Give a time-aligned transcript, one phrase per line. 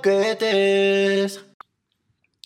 [0.00, 1.44] croquetes.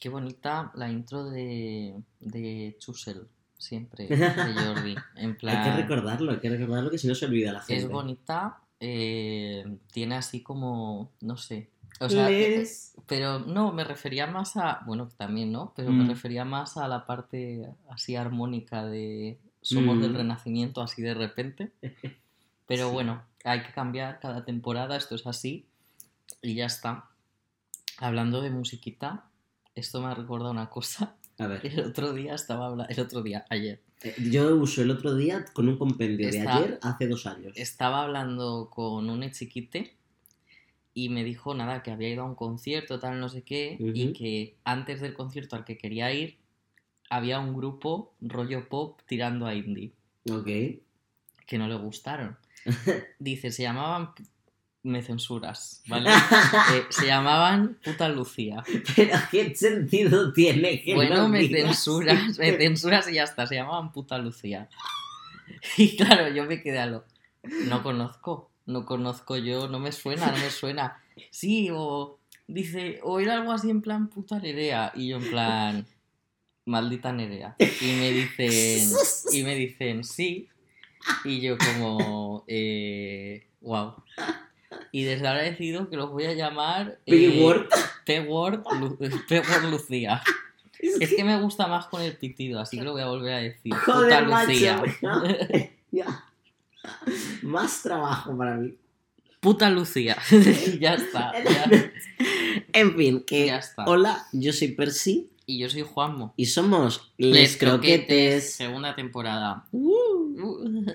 [0.00, 3.26] Qué bonita la intro de, de Chusel,
[3.58, 4.16] siempre, de
[4.54, 4.94] Jordi.
[5.16, 7.82] En plan, Hay que recordarlo, hay que recordarlo que si no se olvida la gente.
[7.84, 11.70] es bonita, eh, tiene así como, no sé.
[12.00, 15.72] O sea, Les- pero no, me refería más a, bueno, también, ¿no?
[15.76, 16.08] Pero me Mm.
[16.08, 20.16] refería más a la parte así armónica de Somos del Mm.
[20.16, 21.72] Renacimiento así de repente.
[22.66, 22.92] Pero Sí.
[22.94, 25.66] bueno, hay que cambiar cada temporada, esto es así.
[26.42, 27.04] Y ya está.
[27.98, 29.24] Hablando de musiquita,
[29.74, 31.16] esto me ha recordado una cosa.
[31.38, 34.90] A ver, El otro día estaba hablando, el otro día, ayer, eh, yo uso el
[34.90, 37.52] otro día con un compendio de ayer hace dos años.
[37.56, 39.96] estaba hablando con un chiquite
[40.92, 44.12] y me dijo nada, que había ido a un concierto, tal, no sé qué, y
[44.12, 46.36] que antes del concierto al que quería ir,
[47.10, 49.92] había un grupo rollo pop tirando a indie,
[50.30, 50.46] Ok.
[51.46, 52.36] que no le gustaron.
[53.18, 54.10] Dice, se llamaban...
[54.84, 56.10] Me censuras, ¿vale?
[56.10, 58.62] Eh, se llamaban Puta Lucía.
[58.94, 61.62] Pero ¿qué sentido tiene que Bueno, me digas?
[61.62, 64.68] censuras, me censuras y ya está, se llamaban Puta Lucía.
[65.78, 67.04] Y claro, yo me quedé a lo...
[67.66, 71.02] No conozco, no conozco yo, no me suena, no me suena.
[71.30, 75.86] Sí, o dice, o era algo así en plan puta Nerea, y yo en plan,
[76.64, 77.56] maldita Nerea.
[77.58, 78.90] Y me dicen,
[79.32, 80.48] y me dicen, sí,
[81.24, 83.94] y yo como, eh, wow.
[84.92, 86.98] Y desde ahora he decidido que los voy a llamar...
[87.06, 87.66] eh, P-word.
[88.04, 90.22] P-word Lu- P-word Lucía.
[90.78, 93.38] Es que me gusta más con el pitido, así que lo voy a volver a
[93.38, 93.74] decir.
[93.74, 94.76] Joder, Puta Lucía.
[95.02, 95.70] macho.
[95.90, 96.24] Ya.
[97.42, 98.74] Más trabajo para mí.
[99.40, 100.16] Puta Lucía.
[100.80, 101.32] ya está.
[101.42, 101.92] ya.
[102.72, 103.84] En fin, que Ya está.
[103.84, 106.32] hola, yo soy Percy Y yo soy Juanmo.
[106.36, 108.54] y somos Les Croquetes.
[108.54, 109.64] Segunda temporada.
[109.72, 110.84] Uh.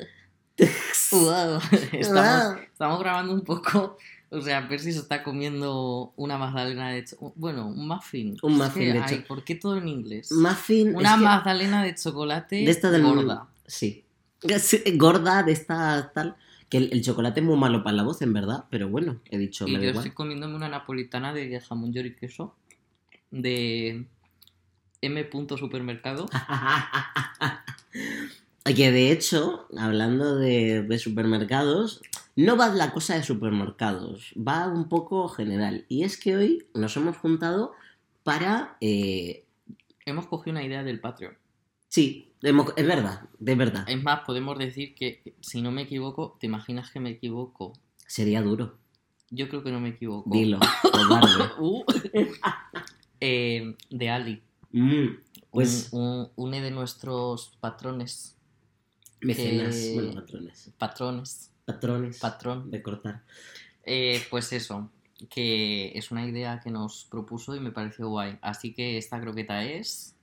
[1.12, 1.60] Wow.
[1.94, 2.64] Estamos, Wow.
[2.80, 3.98] Estamos grabando un poco.
[4.32, 8.38] O sea, Percy se está comiendo una magdalena de cho- Bueno, un muffin.
[8.44, 10.32] Un Es muffin que, de ay, ¿Por qué todo en inglés?
[10.32, 10.96] Muffin.
[10.96, 13.48] Una es que- magdalena de chocolate de esta del gorda.
[13.66, 14.06] Sí.
[14.60, 16.36] Sí, Gorda de esta tal.
[16.70, 18.66] Que el, el chocolate es muy malo para la voz, en verdad.
[18.70, 20.06] Pero bueno, he dicho, Y me da yo igual.
[20.06, 22.56] estoy comiéndome una napolitana de jamón york y queso
[23.32, 24.06] de
[25.02, 25.30] M.
[25.58, 26.28] Supermercado.
[28.64, 32.02] Que de hecho, hablando de, de supermercados,
[32.46, 35.86] no va la cosa de supermercados, va un poco general.
[35.90, 37.74] Y es que hoy nos hemos juntado
[38.24, 38.78] para...
[38.82, 39.46] eh,
[40.06, 41.38] Hemos cogido una idea del Patreon.
[41.88, 43.84] sí, es verdad, de verdad.
[43.90, 47.74] Es más, podemos decir que, si no me equivoco, ¿te imaginas que me equivoco?
[48.08, 48.78] Sería duro.
[49.30, 50.30] Yo creo que no me equivoco.
[50.32, 50.60] Dilo,
[50.92, 51.44] cobarde.
[51.60, 51.84] Uh.
[53.20, 54.42] Eh, de Ali.
[54.72, 55.08] Mm,
[55.52, 58.36] pues un, un- une de nuestros patrones.
[59.22, 60.72] mecenas, que- bueno, patrones.
[60.78, 61.52] Patrones.
[61.74, 62.72] Patrones Patrón.
[62.72, 63.24] de cortar.
[63.84, 64.90] Eh, pues eso.
[65.30, 68.38] Que es una idea que nos propuso y me pareció guay.
[68.42, 70.16] Así que esta croqueta es.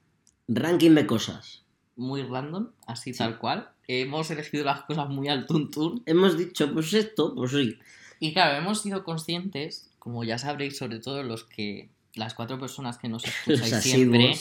[0.49, 1.63] Ranking de cosas.
[1.99, 3.19] muy random, así Sí.
[3.19, 3.71] tal cual.
[3.89, 6.03] Hemos elegido las cosas muy al tuntún.
[6.05, 7.79] Hemos dicho, pues esto, pues sí.
[8.21, 11.89] Y claro, hemos sido conscientes, como ya sabréis, sobre todo los que.
[12.15, 14.35] las cuatro personas que nos escucháis siempre,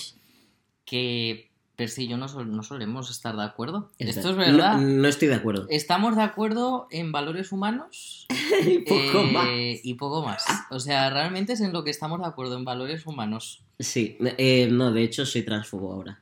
[0.85, 3.91] que Percy y yo no, no solemos estar de acuerdo.
[3.99, 4.77] Es Esto es ver- verdad.
[4.77, 5.65] No, no estoy de acuerdo.
[5.69, 8.25] Estamos de acuerdo en valores humanos
[8.65, 9.45] Y poco eh, más.
[9.83, 10.45] y poco más.
[10.71, 13.63] O sea, realmente es en lo que estamos de acuerdo, en valores humanos.
[13.79, 16.21] Sí, eh, no, de hecho soy transfobo ahora.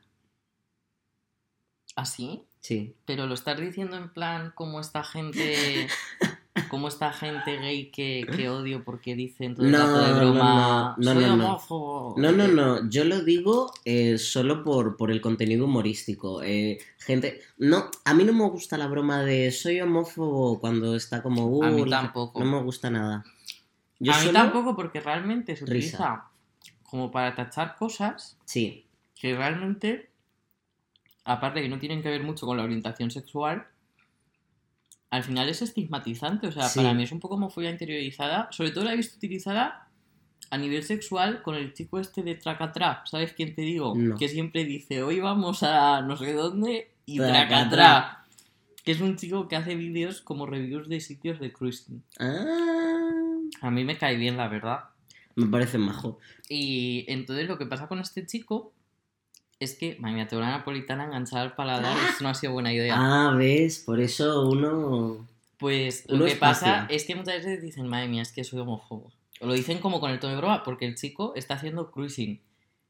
[1.95, 2.43] ¿Así?
[2.59, 2.95] Sí.
[3.05, 5.87] Pero lo estás diciendo en plan como esta gente.
[6.69, 10.95] Como esta gente gay que, que odio porque dicen todo el rato de broma.
[10.99, 12.15] no, no, Soy no, homófobo.
[12.17, 16.43] No, no, no, yo lo digo eh, solo por, por el contenido humorístico.
[16.43, 21.23] Eh, gente, no, a mí no me gusta la broma de soy homófobo cuando está
[21.23, 21.47] como...
[21.47, 22.39] Uh, A mí tampoco.
[22.39, 23.25] No me gusta nada.
[23.99, 25.87] Yo a mí solo- tampoco porque realmente se Risa.
[25.97, 26.23] utiliza
[26.83, 30.11] como para tachar cosas Sí, que realmente,
[31.25, 33.65] aparte que no tienen que ver mucho con la orientación sexual,
[35.13, 36.47] al final es estigmatizante.
[36.47, 36.79] O sea, Sí.
[36.79, 38.47] para mí es un poco homofobia interiorizada.
[38.51, 39.87] Sobre todo la he visto utilizada
[40.49, 43.03] a nivel sexual con el chico este de Tracatrá.
[43.05, 43.93] ¿Sabes quién te digo?
[43.95, 44.17] No.
[44.17, 47.47] Que siempre dice, hoy vamos a no sé dónde y Tracatrá.
[47.47, 48.19] Tracatrá.
[48.83, 52.03] Que es un chico que hace vídeos como reviews de sitios de cruising.
[52.19, 54.79] Ah, A mí me cae bien, la verdad.
[55.35, 56.19] me parece majo.
[56.49, 58.73] Y entonces lo que pasa con este chico
[59.63, 62.95] es que, tengo una napolitana enganchada al paladar, esto no ha sido buena idea.
[62.97, 65.27] Ah, ves, por eso uno...
[65.57, 66.67] pues uno lo que espacia.
[66.81, 69.11] pasa es que muchas veces dicen, madre mía, es que soy homófobo.
[69.39, 72.39] O lo dicen como con el tono de broma, porque el chico está haciendo cruising.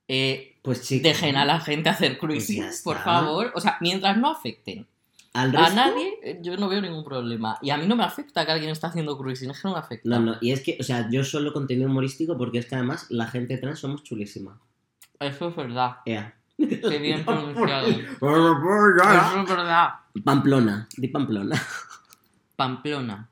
[0.08, 1.00] Eh, Pues sí.
[1.00, 3.52] dejen a la gente hacer cruising, Pues ya por favor.
[3.56, 4.86] O sea, mientras no afecten
[5.34, 7.58] Al A resto, nadie eh, yo no veo ningún problema.
[7.62, 9.80] Y a mí no me afecta que alguien está haciendo cruising, es que no me
[9.80, 10.08] afecta.
[10.10, 13.08] No, no, y es que, o sea, yo solo contenido humorístico porque es que además
[13.10, 14.60] la gente trans somos chulísima.
[15.20, 15.98] Eso es verdad.
[16.06, 16.36] Ea.
[16.58, 17.88] Qué bien pronunciado.
[17.88, 19.90] Eso es verdad.
[20.24, 21.62] Pamplona, di Pamplona.
[22.56, 23.30] Pamplona.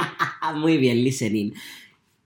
[0.56, 1.52] Muy bien, listening.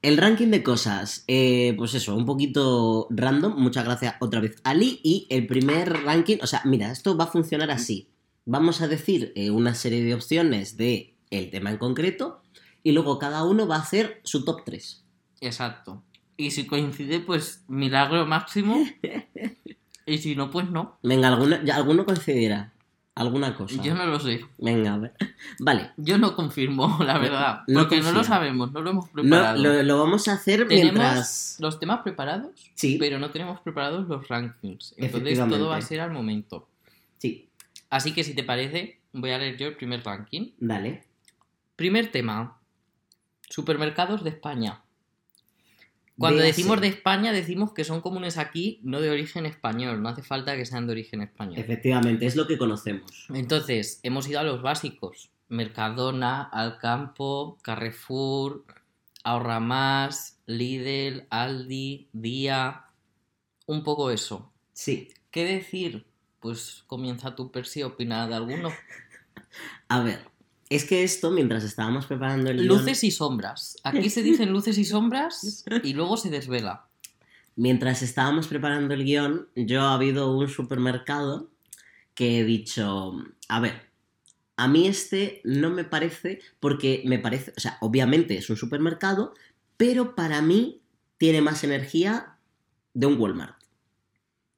[0.02, 3.60] El ranking de cosas, eh, pues eso, un poquito random.
[3.60, 5.00] Muchas gracias otra vez, Ali.
[5.02, 8.08] Y el primer ranking, o sea, mira, esto va a funcionar así.
[8.44, 12.42] Vamos a decir eh, una serie de opciones de el tema en concreto
[12.84, 15.04] y luego cada uno va a hacer su top 3.
[15.40, 16.04] Exacto.
[16.36, 18.84] Y si coincide, pues milagro máximo.
[20.06, 20.98] Y si no, pues no.
[21.02, 22.72] Venga, alguno, ya, alguno considerará
[23.16, 23.82] alguna cosa.
[23.82, 24.44] Yo no lo sé.
[24.58, 25.14] Venga, a ver.
[25.58, 25.90] Vale.
[25.96, 27.62] Yo no confirmo, la verdad.
[27.66, 29.58] No porque no lo sabemos, no lo hemos No, preparado.
[29.62, 31.56] lo, lo vamos a hacer Tenemos mientras.
[31.58, 34.94] los temas preparados, Sí, pero no tenemos preparados los rankings.
[34.98, 36.68] Entonces todo va a ser al momento.
[37.18, 37.48] sí,
[37.88, 40.50] Así que si te parece, voy a leer yo el primer ranking.
[40.58, 41.04] dale.
[41.76, 42.58] Primer tema.
[43.48, 44.82] Supermercados de España.
[46.18, 50.02] Cuando decimos de España, decimos que son comunes aquí, no de origen español.
[50.02, 51.58] No hace falta que sean de origen español.
[51.58, 53.26] Efectivamente, es lo que conocemos.
[53.34, 55.30] Entonces, hemos ido a los básicos.
[55.48, 58.64] Mercadona, Alcampo, Carrefour,
[59.24, 62.86] Ahorra Más, Lidl, Aldi, Día.
[63.66, 64.52] Un poco eso.
[64.72, 65.08] Sí.
[65.30, 66.06] ¿Qué decir?
[66.40, 68.70] Pues comienza tu per si opinar de alguno.
[69.88, 70.20] A ver,
[70.68, 73.76] es que esto, mientras estábamos preparando el guion, Luces y sombras.
[73.84, 76.88] Aquí se dicen luces y sombras y luego se desvela.
[77.54, 81.50] mientras estábamos preparando el guion, yo ha habido un supermercado
[82.14, 83.14] que he dicho,
[83.48, 83.90] a ver,
[84.56, 89.34] a mí este no me parece, porque me parece, o sea, obviamente es un supermercado,
[89.76, 90.80] pero para mí
[91.18, 92.38] tiene más energía
[92.94, 93.56] de un Walmart.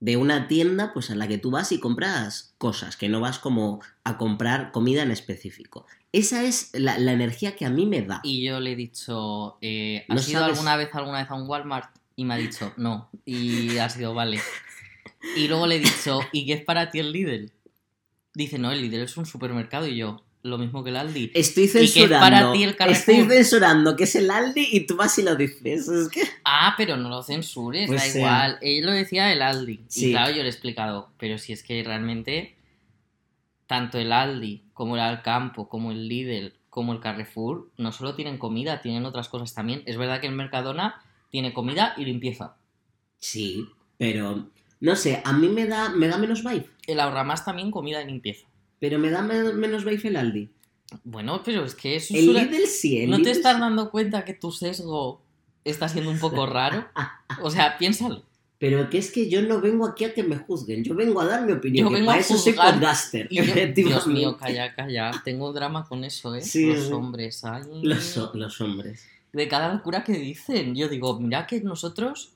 [0.01, 3.39] De una tienda, pues en la que tú vas y compras cosas, que no vas
[3.41, 5.87] como a comprar comida en específico.
[6.13, 8.21] Esa es la, la energía que a mí me da.
[8.23, 11.35] Y yo le he dicho, eh, No ¿has ido sabes- alguna vez alguna vez a
[11.35, 11.91] un Walmart?
[12.17, 13.11] Y me ha dicho, no.
[13.25, 14.41] Y ha sido, vale.
[15.37, 17.51] Y luego le he dicho, ¿y qué es para ti el Lidl?
[18.35, 21.33] Dice, no, el Lidl es un supermercado y yo, lo mismo que el Aldi.
[21.35, 22.21] Estoy que es censurando.
[22.21, 23.15] para ti el Carrefour.
[23.15, 25.89] Estoy censurando que es el Aldi y tú vas y lo dices.
[25.89, 26.23] Es que...
[26.45, 28.21] Ah, pero no lo censures, Pues da sea.
[28.21, 28.59] igual.
[28.63, 29.81] Él lo decía el Aldi.
[29.89, 30.09] Sí.
[30.09, 32.55] Y claro, yo le he explicado, pero si es que realmente
[33.67, 38.39] tanto el Aldi como el Alcampo, como el Lidl, como el Carrefour, no solo tienen
[38.39, 39.83] comida, tienen otras cosas también.
[39.87, 42.57] Es verdad que el Mercadona tiene comida y limpieza.
[43.19, 43.67] Sí,
[43.99, 44.49] pero
[44.81, 46.67] no sé, a mí me da, me da menos vibe.
[46.87, 48.47] El Ahorramás también comida y limpieza.
[48.81, 50.49] Pero me da me- menos vibe el Aldi.
[51.05, 53.61] Bueno, pero es que eso El es una- Lidl sí, el ¿No te estás sí.
[53.61, 55.21] dando cuenta que tu sesgo
[55.65, 56.87] está siendo un poco raro?
[57.43, 58.23] O sea, piénsalo.
[58.59, 61.27] Pero que es que yo no vengo aquí a que me juzguen, yo vengo a
[61.27, 61.85] dar mi opinión.
[61.87, 63.29] Yo que vengo para a eso soy podcaster.
[63.29, 65.13] Dios mío, calla, calla.
[65.25, 66.41] Tengo drama con eso, ¿eh?
[66.41, 66.93] Sí, los sí.
[66.93, 67.63] hombres, ay.
[67.83, 69.07] Los, ho- los hombres.
[69.33, 70.75] De cada locura que dicen.
[70.75, 72.33] Yo digo, mira que nosotros.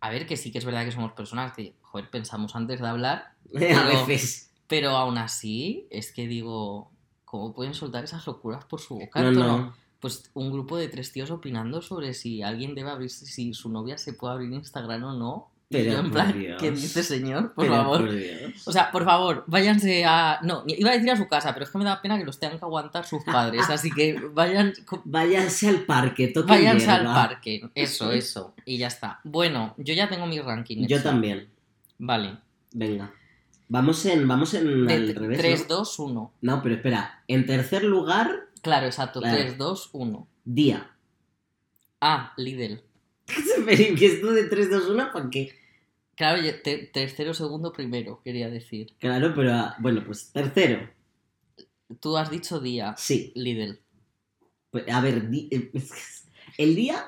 [0.00, 2.86] A ver, que sí que es verdad que somos personas que, joder, pensamos antes de
[2.88, 3.32] hablar.
[3.54, 4.50] a veces.
[4.68, 6.90] Pero aún así, es que digo,
[7.24, 9.20] ¿cómo pueden soltar esas locuras por su boca?
[9.22, 9.74] No, no.
[10.00, 13.96] Pues un grupo de tres tíos opinando sobre si alguien debe abrir, si su novia
[13.98, 15.50] se puede abrir Instagram o no.
[15.68, 16.62] Pero yo en plan, Dios.
[16.62, 17.52] ¿qué dice señor?
[17.52, 17.98] Por Pero, favor.
[18.06, 18.14] por.
[18.66, 20.38] O sea, por favor, váyanse a.
[20.42, 22.38] No, iba a decir a su casa, pero es que me da pena que los
[22.38, 23.68] tengan que aguantar sus padres.
[23.68, 27.68] Así que vayan, Váyanse al parque, toquen váyanse al parque.
[27.74, 28.54] Eso, eso.
[28.64, 29.20] Y ya está.
[29.24, 30.86] Bueno, yo ya tengo mi ranking.
[30.86, 31.08] Yo hecho.
[31.08, 31.48] también.
[31.98, 32.36] Vale.
[32.72, 33.12] Venga.
[33.68, 35.38] Vamos en, vamos en De- al revés.
[35.38, 35.76] 3, ¿no?
[35.76, 36.32] 2, 1.
[36.40, 37.24] no, pero espera.
[37.28, 39.20] En tercer lugar, Claro, exacto.
[39.20, 39.36] Claro.
[39.38, 40.28] 3, 2, 1.
[40.44, 40.90] día.
[42.00, 42.82] Ah, Lidl.
[43.66, 45.52] Pero que esto de 3, 2, 1, ¿para qué?
[46.14, 48.94] Claro, te- tercero, segundo, primero, quería decir.
[48.98, 50.88] Claro, pero ah, bueno, pues tercero.
[52.00, 52.94] Tú has dicho día.
[52.96, 53.32] Sí.
[53.34, 53.80] Lidl.
[54.70, 55.70] Pues, a ver, di- eh,
[56.58, 57.04] el día.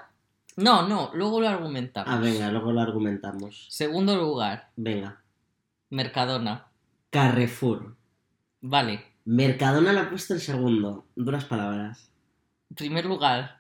[0.57, 2.13] No, no, luego lo argumentamos.
[2.13, 3.67] Ah, venga, luego lo argumentamos.
[3.71, 5.23] Segundo lugar, Venga.
[5.91, 6.67] Mercadona.
[7.11, 7.97] Carrefour.
[8.61, 9.05] Vale.
[9.25, 11.07] Mercadona lo ha puesto el segundo.
[11.17, 12.11] Duras palabras.
[12.75, 13.59] Primer lugar,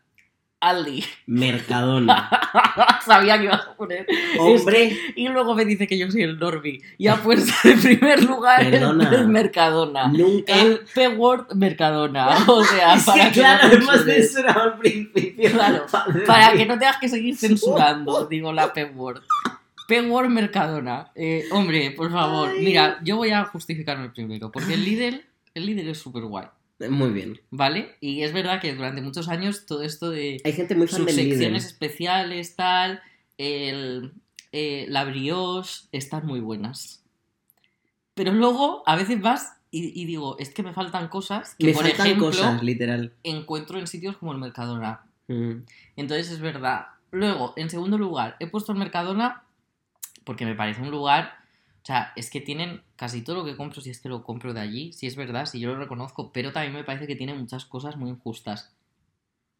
[0.61, 1.04] Aldi.
[1.26, 2.28] Mercadona.
[3.04, 4.06] Sabía que ibas a poner.
[4.38, 6.82] Hombre, Y luego me dice que yo soy el Norby.
[6.99, 9.08] Y ha puesto en primer lugar el, Perdona.
[9.11, 10.08] el Mercadona.
[10.08, 10.54] nunca.
[10.54, 12.28] El P-Word Mercadona.
[12.47, 15.50] O sea, Es que, para que, claro, no hemos censurado al principio.
[15.52, 15.87] Claro,
[16.26, 19.23] Para que no tengas que seguir censurando, digo la P-Word.
[19.88, 21.11] P-Word Mercadona.
[21.14, 22.50] Eh, hombre, por favor.
[22.50, 22.62] Ay.
[22.62, 24.52] Mira, yo voy a justificarme primero.
[24.52, 26.47] Porque el Lidl, el Lidl es súper guay.
[26.90, 27.40] Muy bien.
[27.50, 27.97] ¿Vale?
[28.00, 31.14] Y es verdad que durante muchos años todo esto de Hay gente muy fan del
[31.14, 33.00] secciones especiales, tal,
[33.38, 34.12] el,
[34.52, 37.02] eh, la brioche, están muy buenas.
[38.12, 41.73] Pero luego a veces vas y, y digo, es que me faltan cosas que, Me
[41.73, 43.14] por faltan ejemplo, cosas, literal.
[43.23, 45.00] encuentro en sitios como el Mercadona.
[45.28, 45.62] Mm.
[45.97, 46.88] Entonces es verdad.
[47.11, 49.45] Luego, en segundo lugar, he puesto el Mercadona
[50.28, 51.38] porque me parece un lugar.
[51.82, 54.52] O sea, es que tienen casi todo lo que compro, si es que lo compro
[54.52, 57.32] de allí, si es verdad, si yo lo reconozco, pero también me parece que tiene
[57.32, 58.76] muchas cosas muy injustas.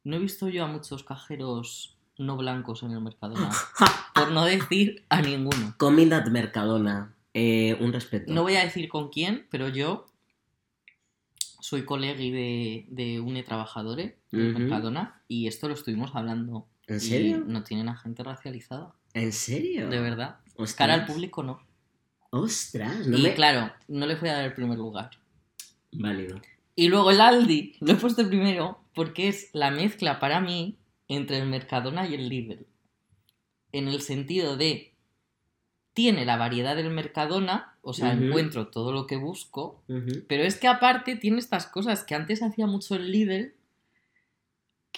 [0.05, 3.49] No he visto yo a muchos cajeros no blancos en el Mercadona,
[4.15, 5.75] por no decir a ninguno.
[5.79, 7.15] Comida Mercadona.
[7.33, 8.31] Eh, un respeto.
[8.31, 10.05] No voy a decir con quién, pero yo
[11.61, 14.59] soy colegui de, de UNE Trabajadores del Ujú.
[14.59, 16.67] Mercadona y esto lo estuvimos hablando.
[16.89, 17.43] ¿En y serio?
[17.47, 19.89] No tienen a gente racializada, ¿En serio?
[19.89, 20.41] de verdad.
[20.59, 20.75] Ostras.
[20.75, 21.61] Cara al público no.
[22.31, 23.35] Ostras, no y me...
[23.35, 25.11] claro, no les voy a dar el primer lugar.
[25.93, 26.41] Válido.
[26.75, 31.39] Y luego el Aldi, lo he puesto primero porque es la mezcla para mí entre
[31.39, 32.67] el Mercadona y el Lidl.
[33.71, 34.95] En el sentido de,
[35.95, 39.83] tiene la variedad del Mercadona, o sea, encuentro todo lo que busco,
[40.27, 43.55] pero es que aparte tiene estas cosas que antes hacía mucho el Lidl,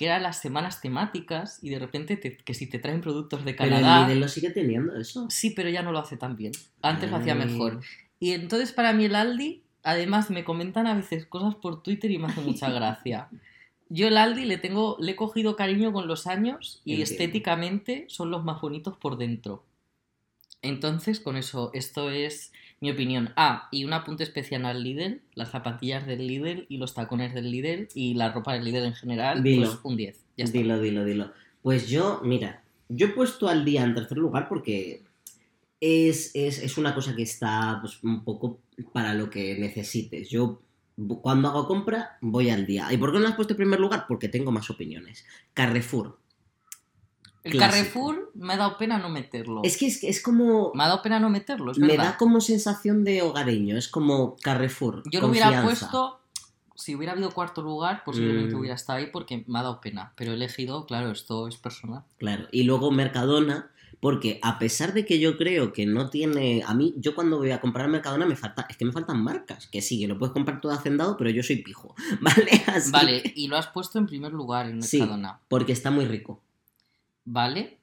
[0.00, 3.52] que eran las semanas temáticas y de repente te- que si te traen productos de
[3.52, 4.00] Pero Canadá...
[4.04, 5.26] el Lidl lo sigue teniendo eso.
[5.28, 6.52] Sí, pero ya no lo hace tan bien.
[6.80, 7.40] Antes lo hacía Ay.
[7.46, 7.82] mejor.
[8.18, 12.16] Y entonces para mí el Aldi, además me comentan a veces cosas por Twitter y
[12.16, 13.28] me hace mucha gracia.
[13.90, 17.12] Yo el Aldi le tengo, le he cogido cariño con los años y Entiendo.
[17.12, 19.64] estéticamente son los más bonitos por dentro.
[20.62, 23.30] Entonces, con eso, esto es mi opinión.
[23.36, 27.50] Ah, y un apunte especial al Lidl, las zapatillas del Lidl y los tacones del
[27.50, 29.66] Lidl y la ropa del Lidl en general, Dilo.
[29.66, 30.16] pues un 10.
[30.36, 30.58] Ya está.
[30.58, 31.32] Dilo, dilo, dilo.
[31.62, 35.02] Pues yo, mira, yo he puesto al día en tercer lugar porque
[35.80, 38.60] es, es, es una cosa que está pues, un poco
[38.92, 40.30] para lo que necesites.
[40.30, 40.62] Yo
[41.22, 42.92] cuando hago compra voy al día.
[42.92, 44.06] ¿Y por qué no lo has puesto en primer lugar?
[44.08, 45.24] Porque tengo más opiniones.
[45.54, 46.18] Carrefour.
[47.42, 47.60] El clásico.
[47.78, 49.62] Carrefour me ha dado pena no meterlo.
[49.64, 50.72] Es que es, es como...
[50.74, 52.04] Me ha dado pena no meterlo, es Me verdad.
[52.04, 53.76] da como sensación de hogareño.
[53.78, 55.02] Es como Carrefour.
[55.10, 56.20] Yo lo hubiera puesto,
[56.74, 58.58] si hubiera habido cuarto lugar, posiblemente Mm.
[58.58, 60.12] hubiera estado ahí porque me ha dado pena.
[60.16, 62.02] Pero he elegido, claro, esto es personal.
[62.18, 63.70] Claro, y luego Mercadona,
[64.00, 66.62] porque a pesar de que yo creo que no tiene.
[66.66, 68.66] A mí, yo cuando voy a comprar Mercadona me falta.
[68.70, 69.66] Es que me faltan marcas.
[69.66, 71.94] Que sí, que lo puedes comprar todo hacendado, pero yo soy pijo.
[72.20, 72.50] ¿Vale?
[72.66, 74.98] Así Vale, y lo has puesto en primer lugar en Sí.
[75.00, 75.40] Mercadona.
[75.48, 76.40] Porque está muy rico.
[77.24, 77.78] Vale.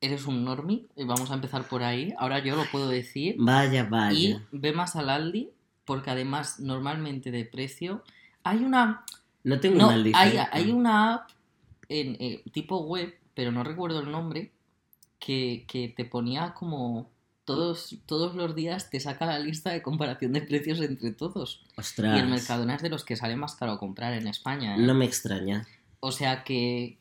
[0.00, 2.12] Eres un normie, y vamos a empezar por ahí.
[2.18, 3.36] Ahora yo lo puedo decir.
[3.38, 4.46] Vaya, Y vaya.
[4.52, 5.50] ve más al Aldi,
[5.84, 8.02] porque además, normalmente de precio.
[8.42, 9.04] Hay una.
[9.42, 11.30] No tengo No, mal hay, hay una app
[11.88, 14.52] en, eh, tipo web, pero no recuerdo el nombre,
[15.18, 17.08] que, que te ponía como
[17.44, 21.64] todos, todos los días te saca la lista de comparación de precios entre todos.
[21.76, 22.16] Ostras.
[22.16, 24.74] Y el Mercadona es de los que sale más caro comprar en España.
[24.76, 24.80] ¿eh?
[24.80, 25.64] No me extraña.
[26.00, 26.98] O sea que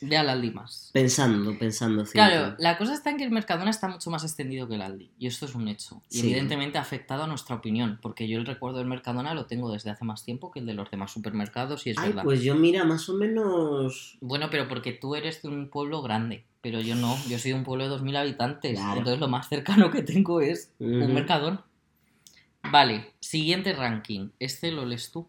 [0.00, 0.90] ve al Aldi más.
[0.92, 2.04] Pensando, pensando.
[2.06, 2.30] cierto.
[2.30, 5.10] Claro, la cosa está en que el Mercadona está mucho más extendido que el Aldi.
[5.18, 6.02] Y esto es un hecho.
[6.10, 6.26] Y Sí.
[6.26, 7.98] evidentemente ha afectado a nuestra opinión.
[8.00, 10.74] Porque yo el recuerdo del Mercadona lo tengo desde hace más tiempo que el de
[10.74, 11.86] los demás supermercados.
[11.86, 12.24] Y es Ay, verdad.
[12.24, 14.18] pues yo, mira, más o menos.
[14.20, 17.56] Bueno, pero porque tú eres de un pueblo grande, pero yo no, yo soy de
[17.58, 18.98] un pueblo de 2.000 habitantes, Claro.
[18.98, 21.60] entonces lo más cercano que tengo es un mercadón.
[22.70, 25.26] Vale, siguiente ranking, este lo lees tú.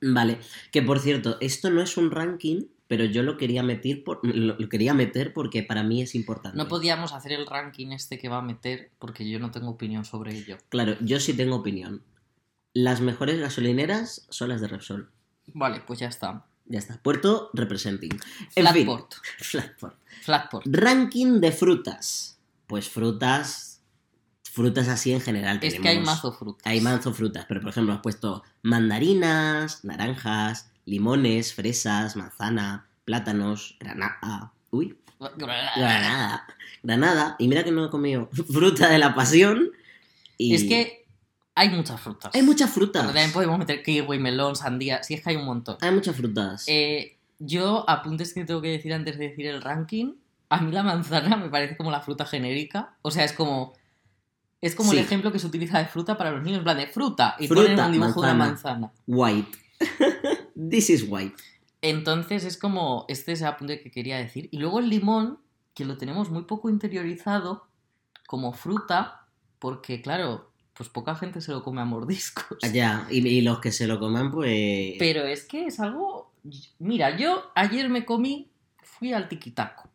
[0.00, 0.38] Vale,
[0.70, 4.56] que por cierto, esto no es un ranking, pero yo lo quería meter, por, lo,
[4.68, 6.56] quería meter porque para mí es importante.
[6.56, 10.06] No podíamos hacer el ranking este que va a meter porque yo no tengo opinión
[10.06, 10.56] sobre ello.
[10.70, 12.02] Claro, yo sí tengo opinión.
[12.72, 15.10] Las mejores gasolineras son las de Repsol.
[15.48, 16.46] Vale, pues ya está.
[16.64, 16.98] Ya está.
[17.02, 18.12] Puerto representing.
[18.54, 18.84] En fin.
[18.86, 19.96] Flatport, Flatport.
[20.22, 20.66] Flatport.
[20.66, 22.38] Ranking de frutas.
[22.66, 23.82] Pues frutas.
[24.44, 25.60] Frutas así en general.
[25.62, 26.66] Es que hay mazo frutas.
[26.66, 34.52] Hay mazo frutas, pero por ejemplo has puesto mandarinas, naranjas, limones, fresas, manzana, plátanos, granada.
[34.70, 34.96] Uy,
[35.36, 36.46] granada.
[36.82, 37.36] Granada.
[37.38, 39.70] Y mira que no he comido fruta de la pasión.
[40.36, 41.06] Y Es que
[41.54, 42.34] hay muchas frutas.
[42.34, 43.06] hay muchas Pero frutas.
[43.06, 45.02] También podemos meter kiwi, melón, sandía.
[45.02, 45.76] Sí, es que hay un montón.
[45.80, 46.64] Hay muchas frutas.
[46.68, 50.14] Eh, yo, apuntes que tengo que decir antes de decir el ranking.
[50.48, 52.94] A mí la manzana me parece como la fruta genérica.
[53.02, 53.74] O sea, es como.
[54.60, 56.58] Es como el ejemplo que se utiliza de fruta para los niños.
[56.58, 57.36] En plan de fruta.
[57.38, 58.92] Y Fruta, ponen un dibujo de una manzana.
[59.06, 59.58] White.
[60.58, 61.36] This is white.
[61.82, 63.04] Entonces es como.
[63.08, 64.48] Este es el apunte que quería decir.
[64.50, 65.38] Y luego el limón,
[65.74, 67.68] que lo tenemos muy poco interiorizado
[68.26, 69.26] como fruta.
[69.58, 72.58] Porque, claro, pues poca gente se lo come a mordiscos.
[72.72, 74.94] Ya, y, y los que se lo coman, pues.
[74.98, 76.32] Pero es que es algo.
[76.78, 78.50] Mira, yo ayer me comí.
[78.82, 79.88] Fui al Tiquitaco.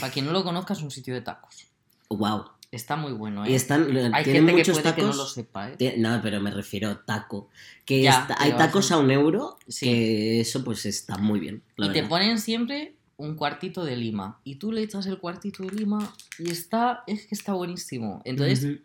[0.00, 1.66] Para quien no lo conozca, es un sitio de tacos.
[2.08, 2.44] Wow.
[2.70, 3.50] Está muy bueno, ¿eh?
[3.50, 3.82] Y están.
[4.14, 4.96] Hay tienen gente que muchos puede tacos.
[4.96, 5.94] que no lo sepa, ¿eh?
[5.96, 7.48] No, pero me refiero a taco.
[7.86, 9.86] Que Ya, está- hay tacos a un euro, Sí.
[9.86, 11.62] que eso pues está muy bien.
[11.76, 14.38] la Y te ponen siempre un cuartito de lima.
[14.44, 17.04] Y tú le echas el cuartito de lima y está.
[17.06, 18.20] Es que está buenísimo.
[18.26, 18.80] Entonces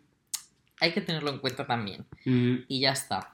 [0.80, 2.06] hay que tenerlo en cuenta también.
[2.24, 3.33] Y ya está.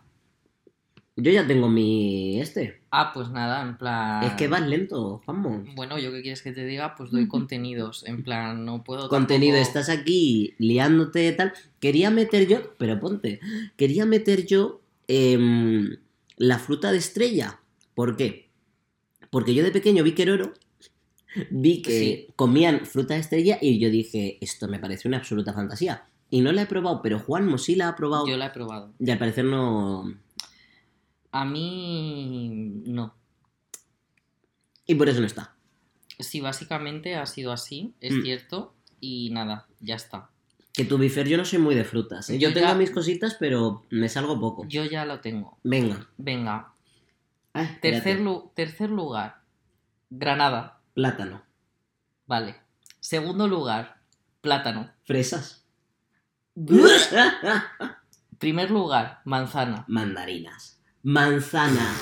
[1.22, 2.80] Yo ya tengo mi este.
[2.90, 4.22] Ah, pues nada, en plan.
[4.24, 5.64] Es que vas lento, Juanmo.
[5.74, 8.04] Bueno, yo qué quieres que te diga, pues doy contenidos.
[8.06, 9.08] En plan, no puedo.
[9.08, 11.52] Contenido, tampoco- estás aquí liándote tal.
[11.78, 13.40] Quería meter yo, pero ponte,
[13.76, 15.96] quería meter yo em,
[16.36, 17.60] la fruta de estrella.
[17.94, 18.48] ¿Por qué?
[19.30, 20.52] Porque yo de pequeño vi Queroro,
[21.50, 22.26] vi que Sí.
[22.36, 26.04] comían fruta de estrella y yo dije, esto me parece una absoluta fantasía.
[26.32, 28.26] Y no la he probado, pero Juanmo sí la ha probado.
[28.28, 28.92] Yo la he probado.
[29.00, 30.14] Y al parecer no.
[31.32, 32.82] A mí.
[32.86, 33.14] No.
[34.86, 35.54] Y por eso no está.
[36.18, 38.22] Sí, básicamente ha sido así, es Mm.
[38.22, 38.74] cierto.
[39.00, 40.30] Y nada, ya está.
[40.72, 42.28] Que tu bifer yo no soy muy de frutas.
[42.30, 42.38] ¿eh?
[42.38, 44.66] Yo, Yo tengo ya- mis cositas, pero me salgo poco.
[44.68, 45.58] Yo ya lo tengo.
[45.62, 46.06] Venga.
[46.18, 46.74] Venga.
[47.54, 47.68] Ah.
[47.80, 49.42] Tercer, lu- tercer lugar.
[50.10, 50.80] Granada.
[50.94, 51.42] Plátano.
[52.26, 52.56] Vale.
[53.00, 54.00] Segundo lugar.
[54.40, 54.90] Plátano.
[55.04, 55.64] Fresas.
[58.38, 59.20] Primer lugar.
[59.24, 59.84] Manzana.
[59.88, 60.79] Mandarinas.
[61.02, 61.94] Manzana.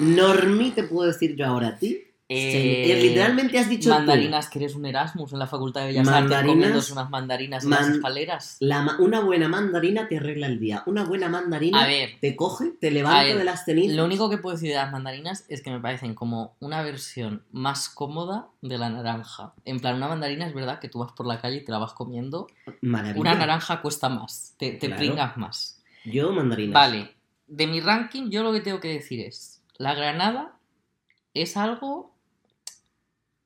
[0.00, 2.00] Normi, te puedo decir yo ahora a ti.
[2.26, 3.94] Eh, eh, literalmente has dicho tú.
[3.96, 7.64] Mandarinas, que eres un Erasmus en la Facultad de Bellas Artes Mandarinas- comiéndose unas mandarinas
[7.64, 8.56] en las man- escaleras.
[8.60, 10.82] La una buena mandarina te arregla el día.
[10.86, 13.94] Una buena mandarina A ver, te coge, te levanta ver, de las cenizas.
[13.94, 17.42] lo único que puedo decir de las mandarinas es que me parecen como una versión
[17.52, 19.52] más cómoda de la naranja.
[19.66, 21.78] En plan, una mandarina es verdad que tú vas por la calle y te la
[21.78, 22.46] vas comiendo.
[22.80, 23.20] Maravilla.
[23.20, 24.96] Una naranja cuesta más, te, te Claro.
[24.96, 25.82] pringas más.
[26.06, 26.72] Yo mandarinas.
[26.74, 27.13] Vale,
[27.46, 30.56] de mi ranking yo lo que tengo que decir es, la granada
[31.34, 32.14] es algo...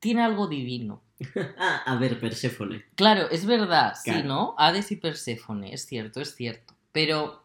[0.01, 1.03] tiene algo divino.
[1.59, 2.85] Ah, a ver, Perséfone.
[2.95, 4.29] Claro, es verdad, sí, Claro.
[4.29, 4.55] ¿no?
[4.59, 6.75] Hades y Perséfone, es cierto, es cierto.
[6.93, 7.43] Pero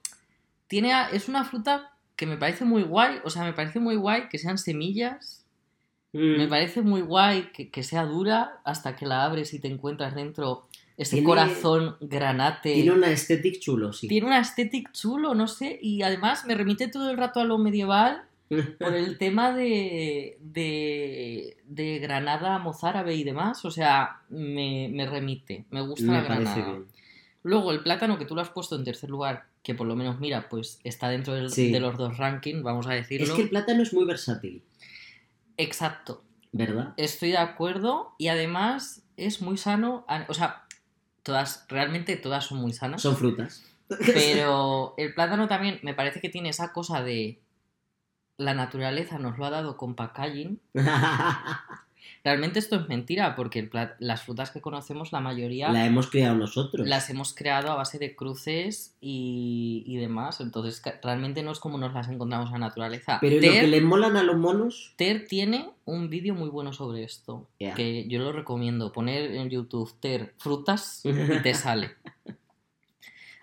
[0.67, 4.29] tiene es una fruta que me parece muy guay, o sea, me parece muy guay
[4.29, 5.43] que sean semillas,
[6.13, 9.67] Mm, me parece muy guay que, que sea dura hasta que la abres y te
[9.67, 12.73] encuentras dentro ese Tiene- corazón granate.
[12.73, 14.07] Tiene una estética chulo, sí.
[14.07, 17.57] Tiene una estética chulo, no sé, y además me remite todo el rato a lo
[17.57, 18.23] medieval
[18.79, 25.65] por el tema de, de, de Granada mozárabe y demás, o sea, me, me remite,
[25.71, 26.56] me gusta Me la Granada.
[26.56, 26.86] bien.
[27.41, 30.19] Luego el plátano que tú lo has puesto en tercer lugar, que por lo menos
[30.19, 31.71] mira, pues está dentro del- Sí.
[31.71, 33.25] de los dos rankings, vamos a decirlo.
[33.27, 34.62] Es que el plátano es muy versátil,
[35.58, 36.93] Exacto, ¿verdad?
[36.97, 40.62] estoy de acuerdo y además es muy sano, o sea,
[41.23, 43.01] todas, realmente todas son muy sanas.
[43.01, 43.63] Son frutas.
[44.05, 47.39] Pero el plátano también me parece que tiene esa cosa de
[48.38, 50.59] la naturaleza nos lo ha dado con packaging.
[52.24, 56.88] Realmente esto es mentira, porque las frutas que conocemos, la mayoría La hemos creado nosotros.
[56.88, 60.39] las hemos creado a base de cruces y, y demás.
[60.39, 63.18] Entonces, realmente no es como nos las encontramos en la naturaleza.
[63.20, 66.50] Pero ¿y Ter, lo que le molan a los monos, Ter tiene un vídeo muy
[66.50, 68.92] bueno sobre esto, que yo lo recomiendo.
[68.92, 71.12] Poner en YouTube Ter frutas y
[71.42, 71.92] te sale.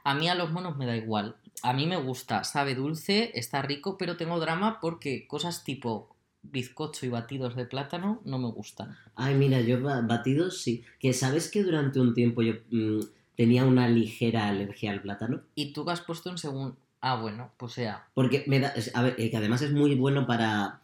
[0.05, 1.37] A mí a los monos me da igual.
[1.63, 7.07] A mí me gusta, sabe dulce, está rico, pero tengo drama porque cosas tipo bizcocho
[7.07, 8.97] y batidos de plátano no me gustan.
[9.15, 10.85] Ay, mira, yo ba- batidos sí.
[10.99, 13.01] Que sabes que durante un tiempo yo mm,
[13.37, 15.43] tenía una ligera alergia al plátano.
[15.55, 16.77] Y tú que has puesto en según...
[17.03, 18.07] Ah, bueno, pues sea.
[18.15, 18.75] Porque me da.
[18.95, 20.81] A ver, que además es muy bueno para.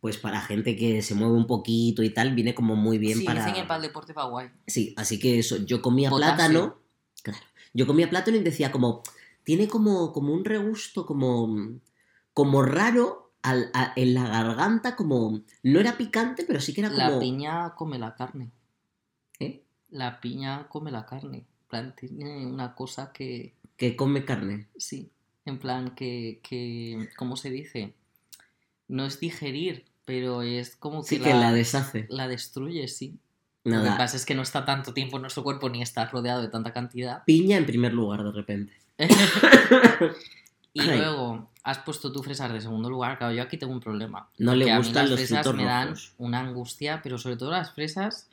[0.00, 3.24] Pues para gente que se mueve un poquito y tal, viene como muy bien sí,
[3.24, 3.40] para.
[3.44, 4.50] dicen que para el deporte va guay.
[4.66, 6.36] Sí, así que eso, yo comía Potasio.
[6.36, 6.78] plátano.
[7.22, 7.38] Claro.
[7.72, 9.02] Yo comía plátano y decía como.
[9.42, 11.78] Tiene como, como un regusto como.
[12.34, 15.40] como raro al- a- en la garganta, como.
[15.62, 17.00] No era picante, pero sí que era como.
[17.02, 18.50] La piña come la carne.
[19.40, 19.62] ¿Eh?
[19.90, 21.38] La piña come la carne.
[21.38, 23.54] En plan, tiene una cosa que...
[23.76, 24.66] Que come carne.
[24.76, 25.10] Sí,
[25.44, 27.94] en plan que, que ¿cómo se dice?
[28.88, 32.06] No es digerir, pero es como que, Sí, que la deshace.
[32.08, 33.18] la destruye, sí.
[33.64, 33.98] Lo que Nada.
[33.98, 36.72] pasa es que no está tanto tiempo en nuestro cuerpo ni está rodeado de tanta
[36.72, 37.22] cantidad.
[37.26, 38.72] Piña en primer lugar, de repente.
[40.72, 43.18] y luego has puesto tú fresas de segundo lugar.
[43.18, 44.28] Claro, yo aquí tengo un problema.
[44.38, 46.14] No le que a mí gustan las los fresas me dan rojos.
[46.18, 48.28] una angustia, pero sobre todo las fresas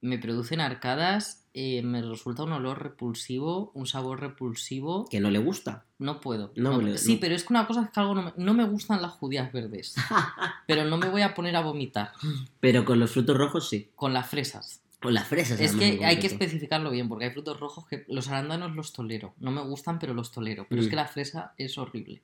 [0.00, 5.06] me producen arcadas, eh, me resulta un olor repulsivo, un sabor repulsivo.
[5.10, 5.84] Que no le gusta.
[5.98, 6.52] No puedo.
[6.54, 7.20] No le- sí, no.
[7.20, 9.52] pero es que una cosa es que algo no me, no me gustan las judías
[9.52, 9.94] verdes.
[10.68, 12.12] pero no me voy a poner a vomitar
[12.60, 13.90] Pero con los frutos rojos sí.
[13.96, 14.80] con las fresas.
[15.00, 15.60] Con las fresas.
[15.60, 19.34] Es que hay que especificarlo bien, porque hay frutos rojos que los arándanos los tolero.
[19.38, 20.66] No me gustan, pero los tolero.
[20.68, 20.90] Pero es Mm.
[20.90, 22.20] que la fresa es horrible.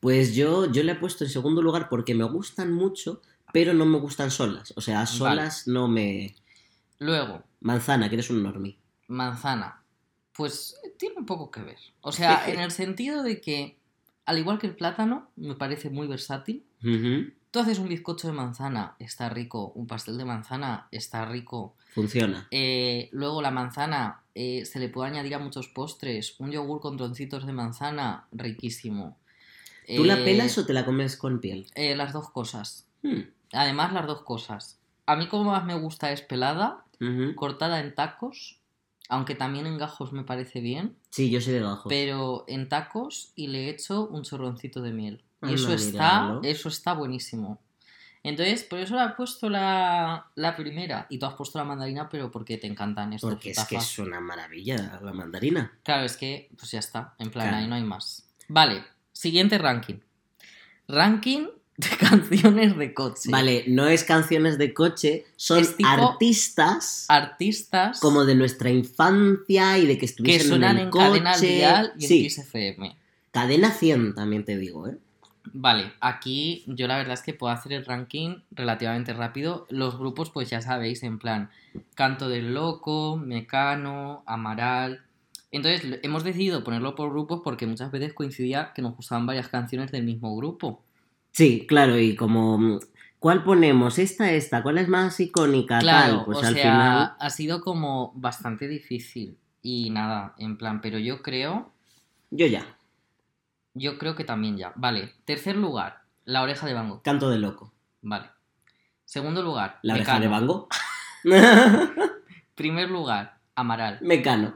[0.00, 3.20] Pues yo, yo le he puesto en segundo lugar porque me gustan mucho,
[3.52, 4.72] pero no me gustan solas.
[4.76, 6.34] O sea, solas no me.
[6.98, 8.76] Luego, Manzana, que eres un normie.
[9.08, 9.82] manzana.
[10.36, 11.78] Pues eh, tiene un poco que ver.
[12.00, 13.78] O sea, en el sentido de que,
[14.24, 16.64] al igual que el plátano, me parece muy versátil.
[16.82, 19.72] Ujú, Tú haces un bizcocho de manzana, está rico.
[19.74, 21.74] Un pastel de manzana, está rico.
[21.94, 22.46] Funciona.
[22.50, 26.38] Eh, luego la manzana eh, se le puede añadir a muchos postres.
[26.38, 29.16] Un yogur con troncitos de manzana, riquísimo.
[29.96, 31.66] ¿Tú la Eh, pelas o te la comes con piel?
[31.74, 32.86] eh, las dos cosas.
[33.02, 33.20] Hmm,
[33.52, 34.78] Además, las dos cosas.
[35.06, 36.84] A mí como más me gusta es pelada,
[37.36, 38.60] cortada en tacos,
[39.08, 41.86] aunque también en gajos me parece bien, Sí, yo soy de gajos.
[41.88, 45.24] pero en tacos y le echo un chorroncito de miel.
[45.42, 47.60] Y eso está, eso está buenísimo.
[48.24, 51.06] Entonces, por eso le he puesto la, la primera.
[51.08, 53.98] Y tú has puesto la mandarina, pero porque te encantan estos Porque es que es
[54.00, 55.78] una maravilla la mandarina.
[55.84, 57.14] Claro, es que, pues ya está.
[57.18, 57.62] En plan, Claro.
[57.62, 58.28] ahí no hay más.
[58.48, 58.84] Vale,
[59.18, 59.96] siguiente ranking.
[60.86, 63.30] Ranking de canciones de coche.
[63.30, 69.94] Vale, no es canciones de coche, son artistas Artistas como de nuestra infancia y de
[69.94, 71.22] que que estuviesen suenan en en, el coche.
[71.22, 72.96] cadena y en sí, XFM.
[73.32, 74.96] cadena 100 también te digo, ¿eh?
[75.52, 79.66] Vale, aquí yo la verdad es que puedo hacer el ranking relativamente rápido.
[79.70, 81.50] Los grupos, pues ya sabéis, en plan
[81.94, 85.07] Canto del Loco, Mecano, Amaral.
[85.50, 89.90] Entonces hemos decidido ponerlo por grupos porque muchas veces coincidía que nos gustaban varias canciones
[89.92, 90.82] del mismo grupo.
[91.32, 92.80] Sí, claro, y como mm,
[93.18, 93.98] ¿cuál ponemos?
[93.98, 95.78] Esta, esta, ¿cuál es más icónica?
[95.78, 97.12] Claro, Tal, pues o al sea, final.
[97.18, 99.38] ha sido como bastante difícil.
[99.62, 101.72] Y nada, en plan, pero yo creo,
[102.30, 102.76] Yo ya,
[103.74, 104.72] yo creo que también ya.
[104.76, 107.02] Vale, tercer lugar, La Oreja de Bango.
[107.02, 107.72] canto de loco.
[108.02, 108.26] Vale.
[109.04, 110.28] Segundo lugar, La oreja de.
[110.28, 110.68] Bango.
[112.54, 113.98] Primer lugar, Amaral.
[114.02, 114.54] Mecano.